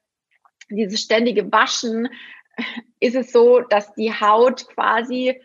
diese 0.70 0.98
ständige 0.98 1.52
Waschen 1.52 2.10
ist 3.00 3.16
es 3.16 3.32
so, 3.32 3.62
dass 3.62 3.94
die 3.94 4.12
Haut 4.12 4.68
quasi 4.70 5.40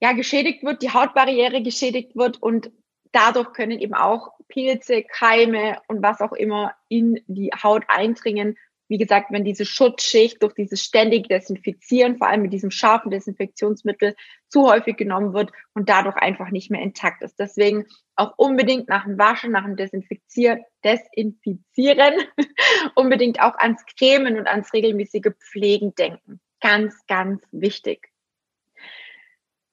ja, 0.00 0.12
geschädigt 0.12 0.62
wird, 0.62 0.82
die 0.82 0.92
Hautbarriere 0.92 1.62
geschädigt 1.62 2.14
wird 2.14 2.40
und 2.42 2.70
dadurch 3.12 3.52
können 3.52 3.80
eben 3.80 3.94
auch 3.94 4.32
Pilze, 4.48 5.02
Keime 5.02 5.80
und 5.88 6.02
was 6.02 6.20
auch 6.20 6.32
immer 6.32 6.74
in 6.88 7.22
die 7.26 7.50
Haut 7.50 7.84
eindringen. 7.88 8.56
Wie 8.88 8.98
gesagt, 8.98 9.30
wenn 9.30 9.44
diese 9.44 9.66
Schutzschicht 9.66 10.42
durch 10.42 10.54
dieses 10.54 10.82
ständige 10.82 11.28
Desinfizieren, 11.28 12.16
vor 12.16 12.28
allem 12.28 12.42
mit 12.42 12.52
diesem 12.52 12.70
scharfen 12.70 13.10
Desinfektionsmittel, 13.10 14.14
zu 14.48 14.66
häufig 14.66 14.96
genommen 14.96 15.34
wird 15.34 15.52
und 15.74 15.88
dadurch 15.88 16.16
einfach 16.16 16.50
nicht 16.50 16.70
mehr 16.70 16.80
intakt 16.80 17.22
ist. 17.22 17.38
Deswegen 17.38 17.86
auch 18.16 18.32
unbedingt 18.36 18.88
nach 18.88 19.04
dem 19.04 19.18
Waschen, 19.18 19.52
nach 19.52 19.64
dem 19.64 19.76
Desinfizieren, 19.76 20.64
Desinfizieren, 20.84 22.14
unbedingt 22.94 23.40
auch 23.40 23.56
ans 23.56 23.84
Cremen 23.98 24.38
und 24.38 24.46
ans 24.48 24.72
regelmäßige 24.72 25.32
Pflegen 25.38 25.94
denken. 25.94 26.40
Ganz, 26.60 27.06
ganz 27.06 27.42
wichtig. 27.52 28.08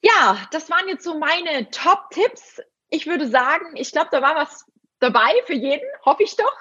Ja, 0.02 0.38
das 0.52 0.70
waren 0.70 0.88
jetzt 0.88 1.04
so 1.04 1.18
meine 1.18 1.70
Top-Tipps. 1.72 2.62
Ich 2.90 3.08
würde 3.08 3.28
sagen, 3.28 3.76
ich 3.76 3.92
glaube, 3.92 4.10
da 4.12 4.22
war 4.22 4.36
was 4.36 4.66
dabei 5.00 5.32
für 5.46 5.56
jeden, 5.56 5.88
hoffe 6.06 6.24
ich 6.24 6.36
doch. 6.36 6.56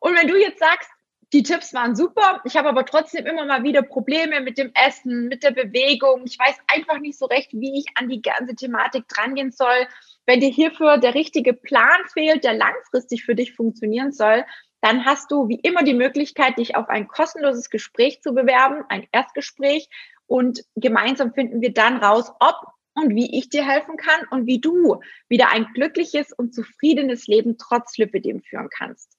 Und 0.00 0.16
wenn 0.16 0.26
du 0.26 0.36
jetzt 0.36 0.58
sagst, 0.58 0.90
die 1.34 1.42
Tipps 1.42 1.74
waren 1.74 1.96
super, 1.96 2.40
ich 2.44 2.56
habe 2.56 2.68
aber 2.68 2.86
trotzdem 2.86 3.26
immer 3.26 3.44
mal 3.44 3.64
wieder 3.64 3.82
Probleme 3.82 4.40
mit 4.40 4.56
dem 4.56 4.70
Essen, 4.72 5.26
mit 5.26 5.42
der 5.42 5.50
Bewegung. 5.50 6.22
Ich 6.26 6.38
weiß 6.38 6.54
einfach 6.68 7.00
nicht 7.00 7.18
so 7.18 7.26
recht, 7.26 7.50
wie 7.52 7.80
ich 7.80 7.86
an 7.96 8.08
die 8.08 8.22
ganze 8.22 8.54
Thematik 8.54 9.08
drangehen 9.08 9.50
soll. 9.50 9.88
Wenn 10.26 10.38
dir 10.38 10.48
hierfür 10.48 10.98
der 10.98 11.14
richtige 11.14 11.52
Plan 11.52 12.06
fehlt, 12.12 12.44
der 12.44 12.54
langfristig 12.54 13.24
für 13.24 13.34
dich 13.34 13.52
funktionieren 13.52 14.12
soll, 14.12 14.44
dann 14.80 15.04
hast 15.04 15.32
du 15.32 15.48
wie 15.48 15.58
immer 15.60 15.82
die 15.82 15.94
Möglichkeit, 15.94 16.56
dich 16.56 16.76
auf 16.76 16.88
ein 16.88 17.08
kostenloses 17.08 17.68
Gespräch 17.68 18.22
zu 18.22 18.32
bewerben, 18.32 18.84
ein 18.88 19.08
Erstgespräch. 19.10 19.88
Und 20.26 20.62
gemeinsam 20.76 21.34
finden 21.34 21.60
wir 21.60 21.74
dann 21.74 21.96
raus, 21.96 22.30
ob 22.38 22.54
und 22.94 23.12
wie 23.16 23.36
ich 23.36 23.48
dir 23.48 23.66
helfen 23.66 23.96
kann 23.96 24.20
und 24.30 24.46
wie 24.46 24.60
du 24.60 25.00
wieder 25.28 25.50
ein 25.50 25.66
glückliches 25.74 26.32
und 26.32 26.54
zufriedenes 26.54 27.26
Leben 27.26 27.58
trotz 27.58 27.98
Lipidem 27.98 28.40
führen 28.40 28.68
kannst. 28.70 29.18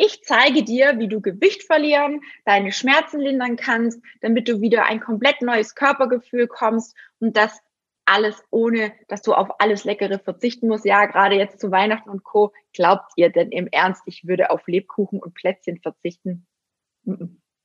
Ich 0.00 0.22
zeige 0.22 0.62
dir, 0.62 1.00
wie 1.00 1.08
du 1.08 1.20
Gewicht 1.20 1.64
verlieren, 1.64 2.20
deine 2.44 2.70
Schmerzen 2.70 3.18
lindern 3.20 3.56
kannst, 3.56 4.00
damit 4.20 4.48
du 4.48 4.60
wieder 4.60 4.84
ein 4.84 5.00
komplett 5.00 5.42
neues 5.42 5.74
Körpergefühl 5.74 6.46
kommst 6.46 6.96
und 7.18 7.36
das 7.36 7.60
alles 8.04 8.40
ohne, 8.50 8.92
dass 9.08 9.22
du 9.22 9.34
auf 9.34 9.60
alles 9.60 9.82
Leckere 9.82 10.20
verzichten 10.20 10.68
musst. 10.68 10.84
Ja, 10.84 11.06
gerade 11.06 11.34
jetzt 11.34 11.60
zu 11.60 11.72
Weihnachten 11.72 12.10
und 12.10 12.22
Co. 12.22 12.52
Glaubt 12.72 13.10
ihr 13.16 13.30
denn 13.30 13.50
im 13.50 13.66
Ernst, 13.66 14.02
ich 14.06 14.24
würde 14.24 14.50
auf 14.50 14.68
Lebkuchen 14.68 15.18
und 15.18 15.34
Plätzchen 15.34 15.80
verzichten? 15.80 16.46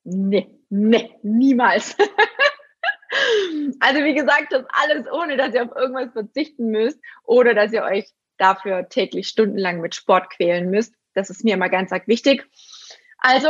Nee, 0.04 0.50
nee, 0.70 1.16
niemals. 1.22 1.96
Also 3.80 4.04
wie 4.04 4.16
gesagt, 4.16 4.52
das 4.52 4.66
alles 4.70 5.06
ohne, 5.12 5.38
dass 5.38 5.54
ihr 5.54 5.64
auf 5.64 5.76
irgendwas 5.76 6.12
verzichten 6.14 6.72
müsst 6.72 7.00
oder 7.24 7.54
dass 7.54 7.72
ihr 7.72 7.84
euch 7.84 8.12
dafür 8.38 8.90
täglich 8.90 9.28
stundenlang 9.28 9.82
mit 9.82 9.94
Sport 9.94 10.32
quälen 10.32 10.72
müsst. 10.72 10.96
Das 11.14 11.30
ist 11.30 11.44
mir 11.44 11.56
immer 11.56 11.68
ganz 11.70 11.92
arg 11.92 12.08
wichtig. 12.08 12.48
Also, 13.18 13.50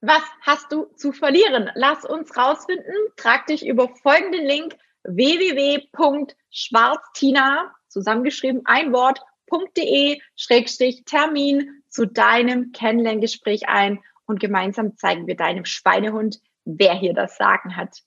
was 0.00 0.22
hast 0.42 0.70
du 0.72 0.84
zu 0.96 1.12
verlieren? 1.12 1.70
Lass 1.74 2.04
uns 2.04 2.36
rausfinden. 2.36 2.94
Trag 3.16 3.46
dich 3.46 3.66
über 3.66 3.88
folgenden 4.02 4.44
Link 4.44 4.76
www.schwarztina, 5.04 7.74
zusammengeschrieben 7.88 8.62
ein 8.64 8.92
Wort.de 8.92 10.20
Schrägstrich 10.34 11.04
Termin 11.04 11.82
zu 11.88 12.06
deinem 12.06 12.72
Kennenlerngespräch 12.72 13.68
ein 13.68 14.02
und 14.26 14.40
gemeinsam 14.40 14.96
zeigen 14.96 15.26
wir 15.26 15.36
deinem 15.36 15.64
Schweinehund, 15.64 16.40
wer 16.64 16.94
hier 16.94 17.14
das 17.14 17.36
Sagen 17.36 17.76
hat. 17.76 18.02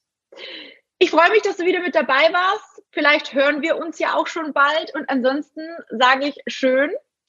Ich 0.99 1.12
freue 1.12 1.31
mich, 1.31 1.41
dass 1.43 1.57
du 1.57 1.65
wieder 1.65 1.79
mit 1.79 1.95
dabei 1.95 2.33
warst. 2.33 2.83
Vielleicht 2.91 3.33
hören 3.33 3.62
wir 3.62 3.77
uns 3.77 3.99
ja 3.99 4.15
auch 4.15 4.27
schon 4.27 4.51
bald. 4.51 4.93
Und 4.93 5.09
ansonsten 5.09 5.62
sage 5.89 6.27
ich 6.27 6.35
schön 6.47 6.91